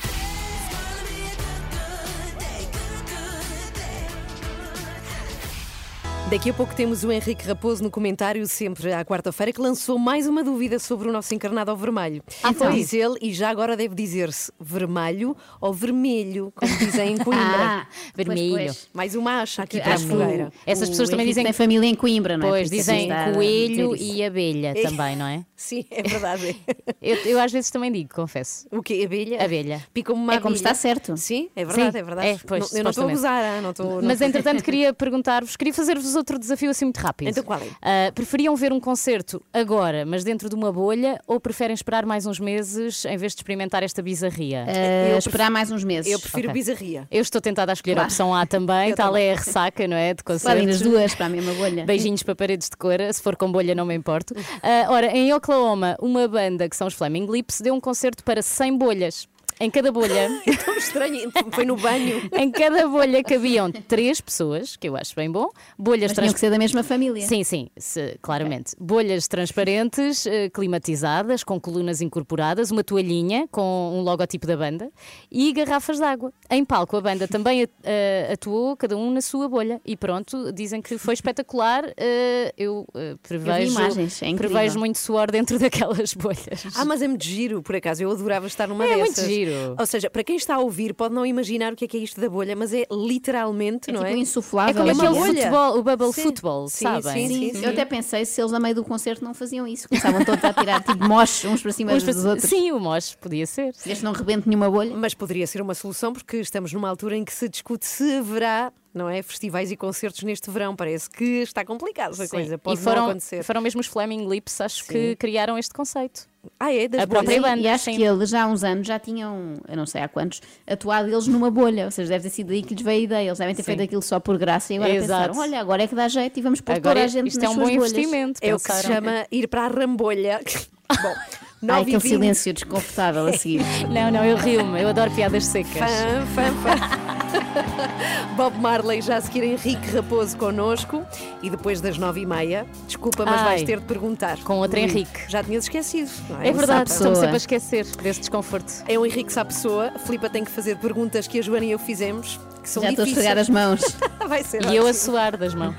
[6.31, 10.25] Daqui a pouco temos o Henrique Raposo no comentário, sempre à quarta-feira, que lançou mais
[10.27, 12.23] uma dúvida sobre o nosso encarnado ao vermelho.
[12.41, 12.77] Ah, Então foi?
[12.77, 17.43] diz ele, e já agora deve dizer-se vermelho ou vermelho, como dizem em Coimbra.
[17.43, 18.53] Ah, pois, Vermelho.
[18.55, 18.87] pois.
[18.93, 20.47] Mais uma acha aqui para a fogueira.
[20.47, 22.49] o- Essas o pessoas também Henrique dizem tem família em Coimbra, não é?
[22.49, 25.43] Pois, isso dizem coelho e abelha também, não é?
[25.61, 26.55] Sim, é verdade.
[27.01, 28.67] Eu, eu às vezes também digo, confesso.
[28.71, 29.01] O quê?
[29.05, 29.43] Abelha?
[29.43, 29.81] Abelha.
[29.93, 30.55] Pica-me uma É como abelha.
[30.59, 31.17] está certo.
[31.17, 32.27] Sim, é verdade, Sim, é verdade.
[32.27, 34.01] é, pois, Não- eu não estou a gozar, ah, não estou.
[34.03, 37.29] Mas entretanto queria perguntar-vos, queria fazer-vos outro desafio assim muito rápido.
[37.29, 37.67] Então qual é?
[37.81, 42.25] Ah, preferiam ver um concerto agora, mas dentro de uma bolha, ou preferem esperar mais
[42.27, 44.65] uns meses em vez de experimentar esta bizarria?
[44.67, 46.11] Eh, esperar mais uns meses.
[46.11, 46.53] Eu prefiro Ok.
[46.53, 47.07] bizarria.
[47.09, 48.09] Eu estou tentada a escolher a Claro.
[48.09, 49.25] opção A também, Eu tal também.
[49.27, 50.13] é a ressaca, não é?
[50.13, 50.59] De concertos.
[50.59, 51.83] Podem as duas para a mesma bolha.
[51.85, 54.33] Beijinhos para paredes de cor, se for com bolha não me importo.
[54.61, 58.41] Ah, ora, em Oklahoma, uma banda que são os Flaming Lips deu um concerto para
[58.41, 59.27] 100 bolhas.
[59.61, 60.27] Em cada bolha.
[60.65, 62.19] Tão estranho, foi no banho.
[62.35, 65.49] Em cada bolha cabiam três pessoas, que eu acho bem bom.
[65.77, 67.25] Bolhas Mas tinham que ser da mesma família.
[67.27, 68.75] Sim, sim, se- claramente.
[68.79, 74.89] Bolhas transparentes, eh, climatizadas, com colunas incorporadas, uma toalhinha com um logotipo da banda
[75.31, 76.33] e garrafas de água.
[76.49, 79.79] Em palco, a banda também eh, atuou, cada um na sua bolha.
[79.85, 81.83] E pronto, dizem que foi espetacular.
[81.95, 82.87] Eh, eu
[83.21, 84.55] prevejo, imagens, é incrível.
[84.57, 86.63] prevejo muito suor dentro daquelas bolhas.
[86.75, 88.01] Ah, mas é muito giro, por acaso.
[88.01, 89.25] Eu adorava estar numa É muito dessas.
[89.59, 89.75] Giro.
[89.79, 91.99] Ou seja, para quem está a ouvir, pode não imaginar o que é que é
[92.01, 94.17] isto da bolha, mas é literalmente, não tipo é?
[94.17, 95.33] insuflável, É como a aquele bolha.
[95.41, 96.23] futebol, o bubble Sim.
[96.23, 97.27] football, Sim, sabem?
[97.27, 99.87] sim, sim, Eu até pensei se eles a meio do concerto não faziam isso.
[99.87, 102.49] Começavam todos a tirar tipo moches uns para cima Uns dos para- outros.
[102.49, 103.73] Sim, o moche podia ser.
[103.85, 104.95] Desde não rebente nenhuma bolha.
[104.95, 108.71] Mas poderia ser uma solução porque estamos numa altura em que se discute se haverá,
[108.93, 110.75] não é, festivais e concertos neste verão.
[110.75, 112.29] Parece que está complicado essa Sim.
[112.29, 112.55] coisa.
[112.55, 113.43] E Pode não foram, acontecer.
[113.43, 115.15] foram mesmo os Flaming Lips, acho que Sim.
[115.17, 116.27] criaram este conceito.
[116.59, 116.87] Ah, é?
[116.87, 117.61] Das a própria banda.
[117.61, 117.95] E acho sim.
[117.95, 121.27] que eles já há uns anos já tinham, eu não sei há quantos, atuado eles
[121.27, 121.85] numa bolha.
[121.85, 123.27] Ou seja, deve ter sido daí que lhes veio a ideia.
[123.27, 123.65] Eles devem ter Sim.
[123.67, 125.27] feito aquilo só por graça e agora Exato.
[125.29, 127.39] pensaram: olha, agora é que dá jeito e vamos pôr Agora toda a gente isto
[127.41, 127.91] nas é um suas bom bolhas.
[127.91, 128.39] investimento.
[128.41, 130.39] É o que se chama ir para a rambolha.
[131.01, 131.25] Bom, Ai,
[131.61, 133.61] 9 aquele silêncio desconfortável a seguir.
[133.89, 135.73] Não, não, eu rio-me, eu adoro piadas secas.
[135.73, 137.11] Fã, fã, fã.
[138.35, 141.05] Bob Marley já a seguir Henrique Raposo connosco
[141.41, 142.65] e depois das nove e meia.
[142.87, 143.45] Desculpa, mas Ai.
[143.45, 144.37] vais ter de perguntar.
[144.43, 145.21] Com outro Hum, Henrique.
[145.29, 146.09] Já tinhas esquecido.
[146.29, 146.47] Não é?
[146.49, 147.15] É verdade, pessoa.
[147.15, 148.71] sempre a esquecer desse desconforto.
[148.87, 149.91] É o Henrique Sapessoa.
[149.95, 152.89] A Filipa tem que fazer perguntas que a Joana e eu fizemos, que são Já
[152.89, 153.25] estou a difíceis.
[153.27, 153.81] esfregar as mãos.
[154.27, 154.93] Vai ser E eu a ótimo.
[155.03, 155.75] suar das mãos.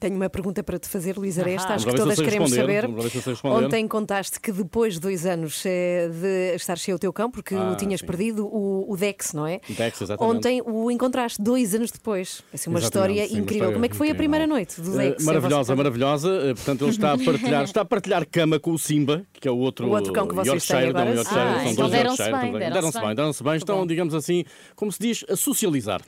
[0.00, 1.68] Tenho uma pergunta para te fazer, Luís Aresta.
[1.68, 1.74] Ahá.
[1.74, 2.84] Acho que todas queremos saber.
[3.44, 7.54] Ontem contaste que depois de dois anos eh, de estar cheio o teu cão, porque
[7.54, 8.06] Ah, o tinhas sim.
[8.06, 9.60] perdido, o, o Dex, não é?
[9.68, 10.36] Dex, exatamente.
[10.36, 12.42] Ontem o encontraste dois anos depois.
[12.54, 13.54] Assim, uma Exatamente, história sim, uma incrível.
[13.70, 14.18] história Como é que foi a incrível.
[14.18, 15.24] primeira noite do Eh, Dex?
[15.24, 16.28] maravilhosa, A vossa- maravilhosa.
[16.50, 19.50] Eh, Portanto, ele está a partilhar, está a partilhar cama com o Simba, que é
[19.50, 21.04] o outro, O outro cão que vocês têm agora.
[21.06, 23.14] não, Yorkshire, Ah, são então dois deram-se bem, deram-se Deram-se bem.
[23.14, 23.56] deram-se bem.
[23.56, 24.44] Estão, digamos assim,
[24.76, 26.00] como se diz, a socializar.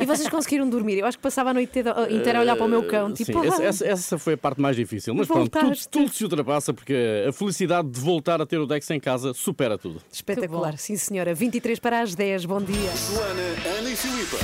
[0.00, 0.98] E vocês conseguiram dormir?
[0.98, 3.12] Eu acho que passava a noite inteira- a olhar para o meu cão.
[3.12, 5.14] Tipo, Sim, essa, ah, essa- essa foi a parte mais difícil.
[5.14, 8.88] Mas pronto, tudo, tudo se ultrapassa porque a felicidade de voltar a ter o Dex
[8.90, 10.00] em casa supera tudo.
[10.12, 10.76] espetacular.
[10.78, 11.34] Sim, senhora.
[11.34, 12.44] 23 para as 10.
[12.44, 12.76] Bom dia.
[13.12, 14.36] Joana, Ana e Filipa.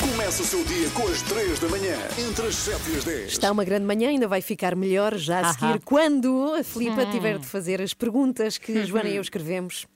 [0.00, 3.32] Começa o seu dia com as 3 da manhã, entre as 7 e as 10.
[3.32, 5.52] Está uma grande manhã, ainda vai ficar melhor já a Ahá.
[5.52, 7.10] seguir quando a Filipa Hum.
[7.10, 9.86] tiver de fazer as perguntas que Joana e eu escrevemos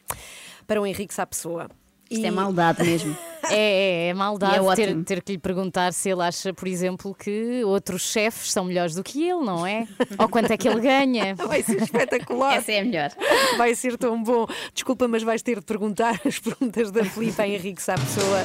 [0.66, 1.68] para o Henrique Sapessoa.
[2.10, 3.16] Isto é maldade mesmo.
[3.48, 5.04] É, é, é maldade E é ter, ótimo.
[5.04, 9.04] ter que lhe perguntar se ele acha, por exemplo, que outros chefes são melhores do
[9.04, 9.86] que ele, não é?
[10.18, 11.36] Ou quanto é que ele ganha.
[11.36, 12.56] Vai ser espetacular.
[12.56, 13.10] Essa é a melhor.
[13.56, 14.46] Vai ser tão bom.
[14.74, 18.42] Desculpa, mas vais ter de perguntar as perguntas da Filipa a Henrique Sapessoa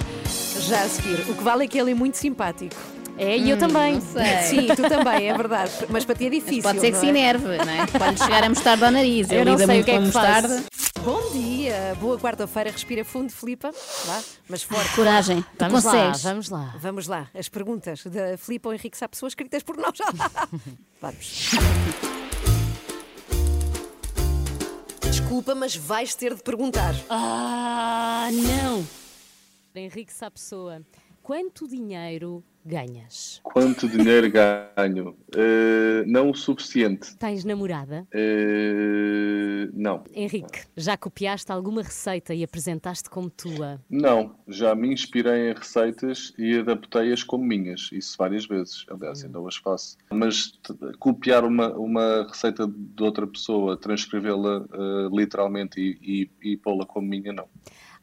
[0.68, 1.20] já a seguir.
[1.32, 2.76] O que vale é que ele é muito simpático.
[3.18, 3.99] É, e eu também.
[4.01, 5.72] Sim, tu também, é verdade.
[5.89, 6.64] Mas para ti é difícil.
[6.64, 7.09] Pode ser que não se é?
[7.09, 7.86] enerve, não é?
[7.88, 9.30] Pode chegar a mostarda ao nariz.
[9.32, 10.64] Eu Ele não sei o que é que faço.
[11.04, 12.70] Bom dia, boa quarta-feira.
[12.72, 13.72] Respira fundo, Filipa.
[14.06, 14.95] Vá, mas forte.
[14.95, 16.24] Coragem, tu Vamos lá, consegues.
[16.24, 16.76] vamos lá.
[16.78, 19.97] Vamos lá, as perguntas da Filipa ou Henrique Sapessoa escritas por nós.
[21.02, 21.52] Vamos.
[25.02, 26.93] Desculpa, mas vais ter de perguntar.
[27.10, 28.86] Ah, não!
[29.74, 30.82] Henrique Sapessoa,
[31.24, 33.39] quanto dinheiro ganhas?
[33.43, 35.16] Quanto dinheiro ganho?
[35.36, 37.16] Eh, não o suficiente.
[37.18, 38.07] Tens namorada?
[38.14, 40.03] Eh, não.
[40.14, 43.82] Henrique, já copiaste alguma receita e apresentaste como tua?
[43.89, 44.36] Não.
[44.47, 47.89] Já me inspirei em receitas e adaptei-as como minhas.
[47.91, 48.86] Isso várias vezes.
[48.89, 49.97] Aliás, ainda hoje faço.
[50.12, 50.59] Mas
[50.99, 57.07] copiar uma, uma receita de outra pessoa, transcrevê-la eh, literalmente e, e, e pô-la como
[57.07, 57.47] minha, não.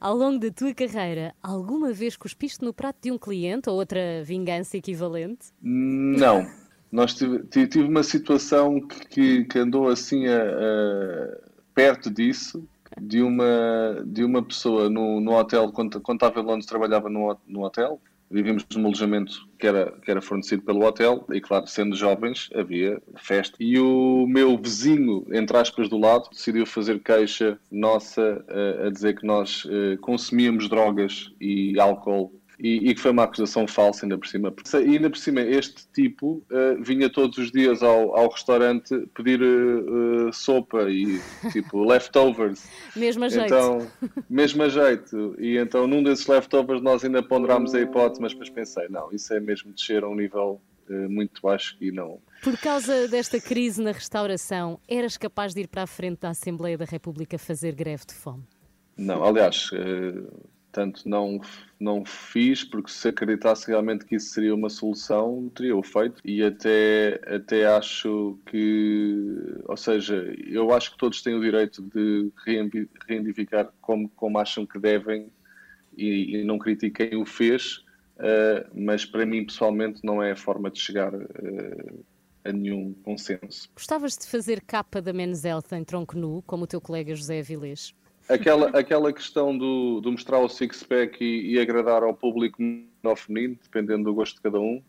[0.01, 4.23] Ao longo da tua carreira, alguma vez cuspiste no prato de um cliente ou outra
[4.25, 5.49] vingança equivalente?
[5.61, 6.47] Não.
[6.91, 11.39] Nós tive, ti- tive uma situação que, que- andou assim a, a-
[11.75, 12.67] perto disso,
[13.01, 17.37] de uma, de uma pessoa no, no hotel, quando, quando estava em Londres, trabalhava no,
[17.47, 18.01] no hotel.
[18.31, 23.01] Vivíamos num alojamento que era, que era fornecido pelo hotel, e claro, sendo jovens, havia
[23.17, 23.57] festa.
[23.59, 29.19] E o meu vizinho, entre aspas, do lado, decidiu fazer queixa nossa eh, a dizer
[29.19, 34.27] que nós eh, consumíamos drogas e álcool e, que foi uma acusação falsa ainda por
[34.27, 34.53] cima.
[34.75, 39.41] E ainda por cima, este tipo eh, vinha todos os dias ao, ao restaurante pedir
[39.41, 41.21] eh, sopa e
[41.53, 42.65] tipo leftovers.
[42.97, 43.47] Mesmo a jeito.
[43.47, 43.87] Então,
[44.29, 45.37] mesmo a jeito.
[45.39, 49.33] E então num desses leftovers nós ainda ponderámos a hipótese, mas depois pensei, não, isso
[49.33, 52.19] é mesmo descer a um nível eh, muito baixo e não.
[52.43, 56.77] Por causa desta crise na restauração, eras capaz de ir para a frente da Assembleia
[56.77, 58.43] da República fazer greve de fome?
[58.97, 59.71] Não, aliás,
[60.71, 61.41] Portanto, não,
[61.81, 66.21] não fiz, porque se acreditasse realmente que isso seria uma solução, teria-o feito.
[66.25, 69.17] E até, até acho que,
[69.65, 70.17] ou seja,
[70.47, 72.31] eu acho que todos têm o direito de
[73.07, 75.31] reivindicar como, como acham que devem
[75.97, 77.83] e, e não critiquem o fez,
[78.19, 81.95] eh, mas para mim pessoalmente não é a forma de chegar eh,
[82.45, 83.71] a nenhum consenso.
[83.75, 87.41] Gostavas de fazer capa da Men's Health em tronco nu, como o teu colega José
[87.41, 87.95] Avilés?
[88.29, 92.59] Aquela, aquela questão do, do mostrar o six-pack e, e agradar ao público
[93.03, 94.83] ou feminino, dependendo do gosto de cada um,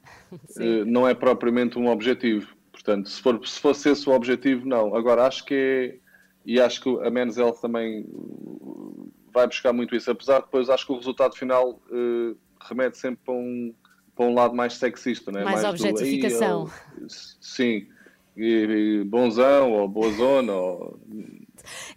[0.59, 2.53] eh, não é propriamente um objetivo.
[2.71, 4.95] Portanto, se, for, se fosse esse o objetivo, não.
[4.95, 5.97] Agora, acho que é,
[6.45, 10.69] e acho que a Men's Health também uh, vai buscar muito isso, apesar de depois
[10.69, 12.35] acho que o resultado final eh,
[12.67, 13.73] remete sempre para um,
[14.15, 15.43] para um lado mais sexista, não é?
[15.45, 16.67] Mais do, objetificação.
[16.97, 17.87] "Ei, eu- sim,
[18.35, 20.99] e, e bonzão ou boa zona ou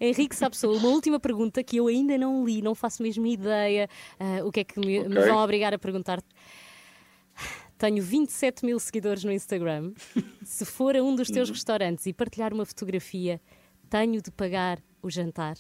[0.00, 3.88] Henrique Sapsou, uma última pergunta que eu ainda não li, não faço mesmo ideia
[4.18, 5.28] ah, o que é que me, me Ok.
[5.28, 6.22] vão obrigar a perguntar.
[7.78, 9.92] Tenho 27 mil seguidores no Instagram.
[10.44, 13.40] Se for a um dos teus restaurantes e partilhar uma fotografia,
[13.90, 15.56] tenho de pagar o jantar.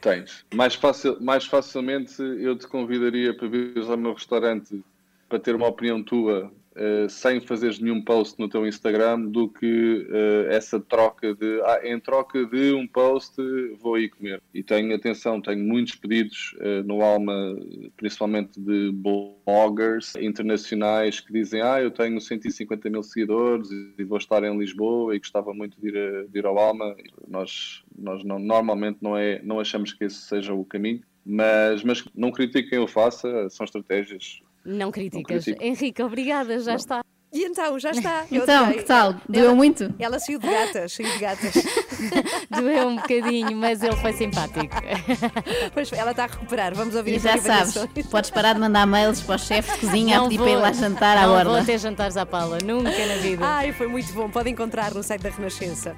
[0.00, 0.46] Tens.
[0.54, 4.82] Mais, facil, mais facilmente eu te convidaria para vires ao meu restaurante
[5.28, 10.06] para ter uma opinião tua eh, sem fazeres nenhum post no teu Instagram do que
[10.10, 13.34] eh, essa troca de ah, em troca de um post
[13.80, 14.42] vou aí comer.
[14.54, 17.56] E tenho atenção, tenho muitos pedidos eh, no Alma,
[17.96, 23.68] principalmente de bloggers internacionais que dizem ah, eu tenho 150 mil seguidores
[23.98, 26.96] e vou estar em Lisboa e gostava muito de ir, a- de ir ao Alma.
[27.28, 32.04] Nós, nós não, normalmente não, é, não achamos que esse seja o caminho, mas, mas
[32.14, 34.40] não critiquem eu faça, são estratégias.
[34.64, 35.44] Não criticas.
[35.44, 35.64] critico.
[35.64, 37.02] Henrique, obrigada, já está.
[37.32, 38.24] E então, já está.
[38.30, 39.14] Eu Então, que tal?
[39.28, 39.94] Doeu Ela- muito?
[40.00, 41.52] Ela saiu de gatas, saiu de gatas.
[42.50, 44.60] Doeu um bocadinho, mas ele foi simpático.
[45.72, 46.74] Pois ela está a recuperar.
[46.74, 47.74] Vamos ouvir E já sabes,
[48.10, 50.56] podes parar de mandar mails para os chefes de cozinha a Não pedir vou- para
[50.58, 51.50] ir lá jantar à não borda.
[51.50, 53.44] vou ter jantares à pala, nunca na vida.
[53.46, 54.28] Ai, foi muito bom.
[54.28, 55.96] Pode encontrar no site da Renascença.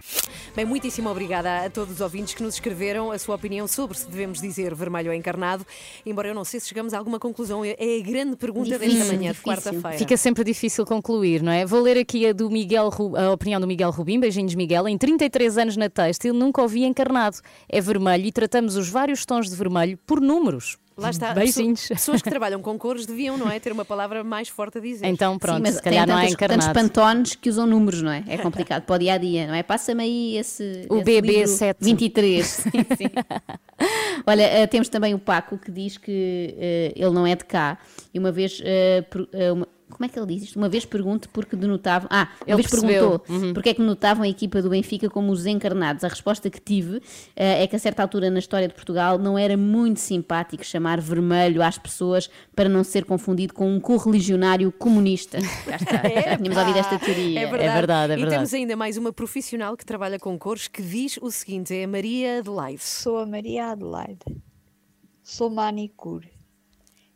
[0.54, 4.08] Bem, muitíssimo obrigada a todos os ouvintes que nos escreveram a sua opinião sobre se
[4.08, 5.66] devemos dizer vermelho ou encarnado.
[6.04, 7.64] Embora eu não sei se chegamos a alguma conclusão.
[7.64, 9.96] É a grande pergunta desta Difícil, manhã de quarta-feira.
[9.98, 11.64] Fica sempre difícil concluir, não é?
[11.64, 14.18] Vou ler aqui a, do Miguel, Ru- a opinião do Miguel Rubim.
[14.18, 14.88] Beijinhos, Miguel.
[14.88, 17.36] Em 33 anos na têxtil, nunca ouvi encarnado.
[17.68, 20.76] É vermelho e tratamos os vários tons de vermelho por números.
[20.94, 21.32] Lá está.
[21.32, 21.80] Beijinhos.
[21.80, 23.58] Pessoa- Pessoas que trabalham com cores deviam, não é?
[23.58, 25.06] Ter uma palavra mais forte a dizer.
[25.06, 26.78] Então, pronto, Sim, mas se calhar tem não é tantos, tantos encarnado.
[26.92, 28.22] pantones que usam números, não é?
[28.28, 29.62] É complicado para o dia a dia, não é?
[29.62, 30.86] Passa-me aí esse.
[30.90, 31.76] O esse livro BB7.
[31.80, 32.46] 23.
[32.46, 33.06] Sim, sim.
[34.26, 37.78] Olha, eh, temos também o Paco que diz que eh, ele não é de cá
[38.12, 38.60] e uma vez.
[38.64, 39.02] eh,
[39.52, 40.57] uma- como é que ele diz isto?
[40.57, 42.09] Uma vez pergunto porque denotavam.
[42.11, 43.18] Ah, uma Ele vez percebeu.
[43.20, 43.53] perguntou Uhum.
[43.55, 46.03] porque é que denotavam a equipa do Benfica como os encarnados.
[46.05, 47.01] A resposta que tive
[47.36, 51.01] eh, é que a certa altura na história de Portugal não era muito simpático chamar
[51.01, 55.38] vermelho às pessoas para não ser confundido com um correligionário comunista.
[55.68, 57.40] Já está, já tínhamos ouvido esta teoria.
[57.40, 57.62] É verdade.
[57.68, 58.36] É verdade, é E verdade.
[58.36, 61.88] temos ainda mais uma profissional que trabalha com cores que diz o seguinte: é a
[61.88, 62.82] Maria Adelaide.
[62.82, 64.18] Sou a Maria Adelaide.
[65.22, 66.31] Sou manicure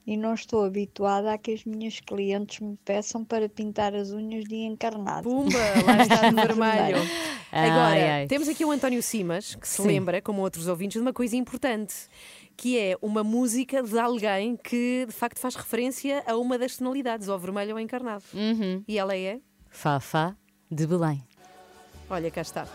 [0.07, 4.45] e não estou habituada a que as minhas clientes me peçam para pintar as unhas
[4.45, 5.29] de encarnado.
[5.29, 6.99] Pumba, lá está de vermelho.
[7.51, 8.27] Ai, Agora, ai.
[8.29, 9.89] temos aqui o António Simas, que se Sim.
[9.89, 11.95] lembra, como outros ouvintes, de uma coisa importante,
[12.57, 17.29] que é uma música de alguém que de facto faz referência a uma das tonalidades,
[17.29, 18.23] ao vermelho ou encarnado.
[18.33, 18.85] Uhum.
[18.87, 19.41] E ela é?
[19.69, 20.37] Fafá
[20.71, 21.23] de Belém.
[22.09, 22.67] Olha, cá está.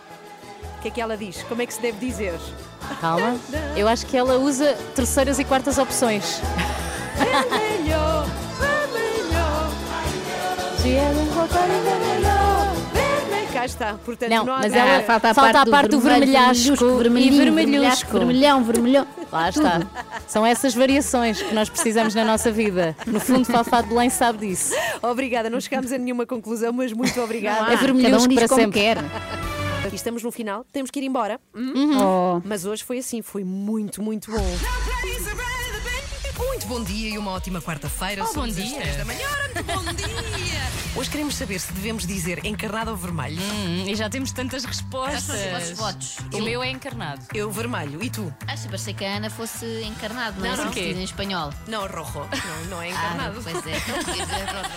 [0.77, 1.43] O que é que ela diz?
[1.43, 2.33] Como é que se deve dizer?
[2.99, 3.39] Calma.
[3.77, 6.41] Eu acho que ela usa terceiras e quartas opções.
[7.21, 8.25] Vermelho,
[8.59, 9.41] vermelho.
[13.53, 13.93] Cá está.
[14.05, 15.29] Portanto, Não, não há mas nada- ela falta
[15.61, 18.11] a parte do vermelhasco e vermelhinho, vermelhusco.
[18.11, 19.07] vermelhão, vermelhão.
[19.31, 19.81] Lá está.
[20.27, 22.95] São essas variações que nós precisamos na nossa vida.
[23.05, 24.73] No fundo, Fafá de Belém sabe disso.
[25.01, 27.73] Obrigada, não chegámos a nenhuma conclusão, mas muito obrigada.
[27.73, 28.81] É vermelhusco para sempre.
[29.91, 31.37] E estamos no final, temos que ir embora.
[31.53, 31.97] Hum?
[32.01, 32.41] Oh.
[32.45, 34.45] Mas hoje foi assim, foi muito, muito bom.
[36.71, 38.23] Bom dia e uma ótima quarta-feira.
[38.23, 38.79] Oh, bom dia.
[38.95, 39.27] da manhã.
[39.29, 40.07] Ora, muito bom dia.
[40.93, 43.39] Hoje queremos saber se devemos dizer encarnado ou vermelho.
[43.41, 45.71] Hum, e já temos tantas respostas.
[45.71, 46.17] Os votos.
[46.33, 47.21] O meu é encarnado.
[47.33, 48.03] Eu vermelho.
[48.03, 48.31] E tu?
[48.45, 50.65] Acho que parecia que a Ana fosse encarnado, não, Não, é?
[50.65, 50.73] não.
[50.73, 51.53] Se diz em espanhol.
[51.65, 52.27] Não, rojo.
[52.45, 53.39] Não, não é encarnado.
[53.39, 53.77] Ah, pois é.
[53.77, 54.71] Então, podia dizer rojo.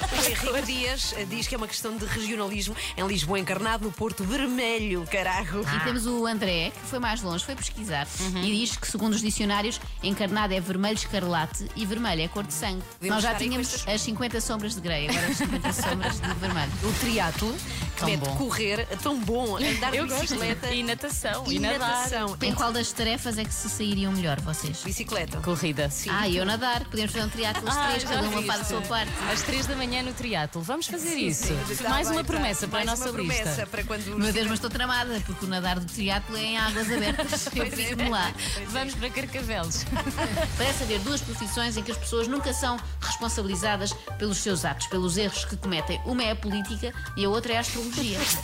[0.54, 2.76] O Henrique Dias eh, diz que é uma questão de regionalismo.
[2.96, 5.62] Em Lisboa, encarnado, no Porto, vermelho, carago.
[5.76, 8.06] E temos o André, que foi mais longe, foi pesquisar
[8.36, 12.54] e diz que, segundo os dicionários, encarnado é vermelho escarlate e vermelho é cor de
[12.54, 12.82] sangue.
[13.00, 16.03] Devemos Nós já tínhamos estas- as 50 sombras de grey, agora as 50 sombras
[16.40, 16.72] vermelho.
[16.84, 17.54] O triatlo
[17.96, 18.36] Tão mete bom.
[18.36, 20.20] correr, é tão bom, andar de Eu gosto.
[20.22, 20.70] bicicleta.
[20.72, 21.78] E natação, e e nadar.
[21.78, 22.36] natação.
[22.42, 24.78] Em qual das tarefas é que se sairiam melhor vocês?
[24.82, 25.38] Bicicleta.
[25.40, 25.90] Corrida.
[26.10, 26.84] Ah, e eu nadar.
[26.84, 29.12] Podemos fazer um triatlo os Ah, três, cada uma faz a sua parte.
[29.32, 30.60] Às três da manhã no triatlo.
[30.62, 31.46] Vamos fazer Sim, isso.
[31.46, 31.54] sim,
[31.88, 32.24] Mais bem, uma está.
[32.24, 35.44] promessa para a Mais nossa uma promessa para quando Meu Deus, mas estou tramada, porque
[35.44, 37.46] o nadar do triatlo é em águas abertas.
[37.54, 38.32] Eu Pois é, fico-me lá.
[38.68, 39.84] Vamos para Carcavelos.
[40.58, 45.16] Parece haver duas profissões em que as pessoas nunca são responsabilizadas pelos seus atos, pelos
[45.16, 46.00] erros que cometem.
[46.04, 47.83] Uma é a política e a outra é a astrologia.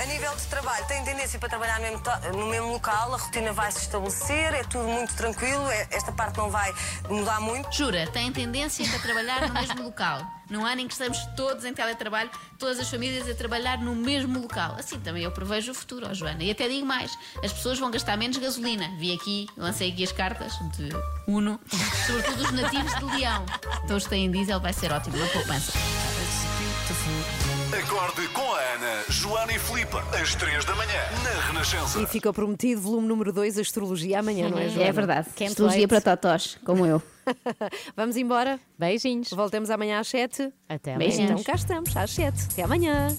[0.00, 2.02] A nível de trabalho, tem tendência para trabalhar no mesmo,
[2.38, 6.36] no mesmo local, a rotina vai se estabelecer, é tudo muito tranquilo, é- esta parte
[6.38, 6.72] não vai
[7.08, 7.70] mudar muito.
[7.72, 10.20] Jura, tem tendência para trabalhar no mesmo local.
[10.50, 12.28] Num ano em que estamos todos em teletrabalho,
[12.58, 14.74] todas as famílias a trabalhar no mesmo local.
[14.76, 16.42] Assim também eu prevejo o futuro, ó Joana.
[16.42, 18.90] E até digo mais: as pessoas vão gastar menos gasolina.
[18.98, 20.88] Vi aqui, lancei aqui as cartas de
[21.28, 21.60] Uno,
[22.04, 23.46] sobretudo os nativos de Leão.
[23.86, 25.72] Todos têm diesel, vai ser ótimo, uma poupança.
[27.72, 32.00] Acorde com a Ana, Joana e Filipe, às 3 da manhã, na Renascença.
[32.00, 34.88] E fica prometido, volume número 2, Astrologia amanhã, não é, Joana?
[34.88, 35.28] É verdade.
[35.36, 35.88] Can't Astrologia wait.
[35.88, 37.00] para totós, como eu.
[37.96, 38.58] Vamos embora?
[38.78, 39.30] Beijinhos.
[39.30, 40.52] Voltemos amanhã às 7.
[40.68, 41.30] Até Beijinhos.
[41.30, 41.40] amanhã.
[41.40, 42.48] Então cá estamos, às 7.
[42.52, 43.16] Até amanhã.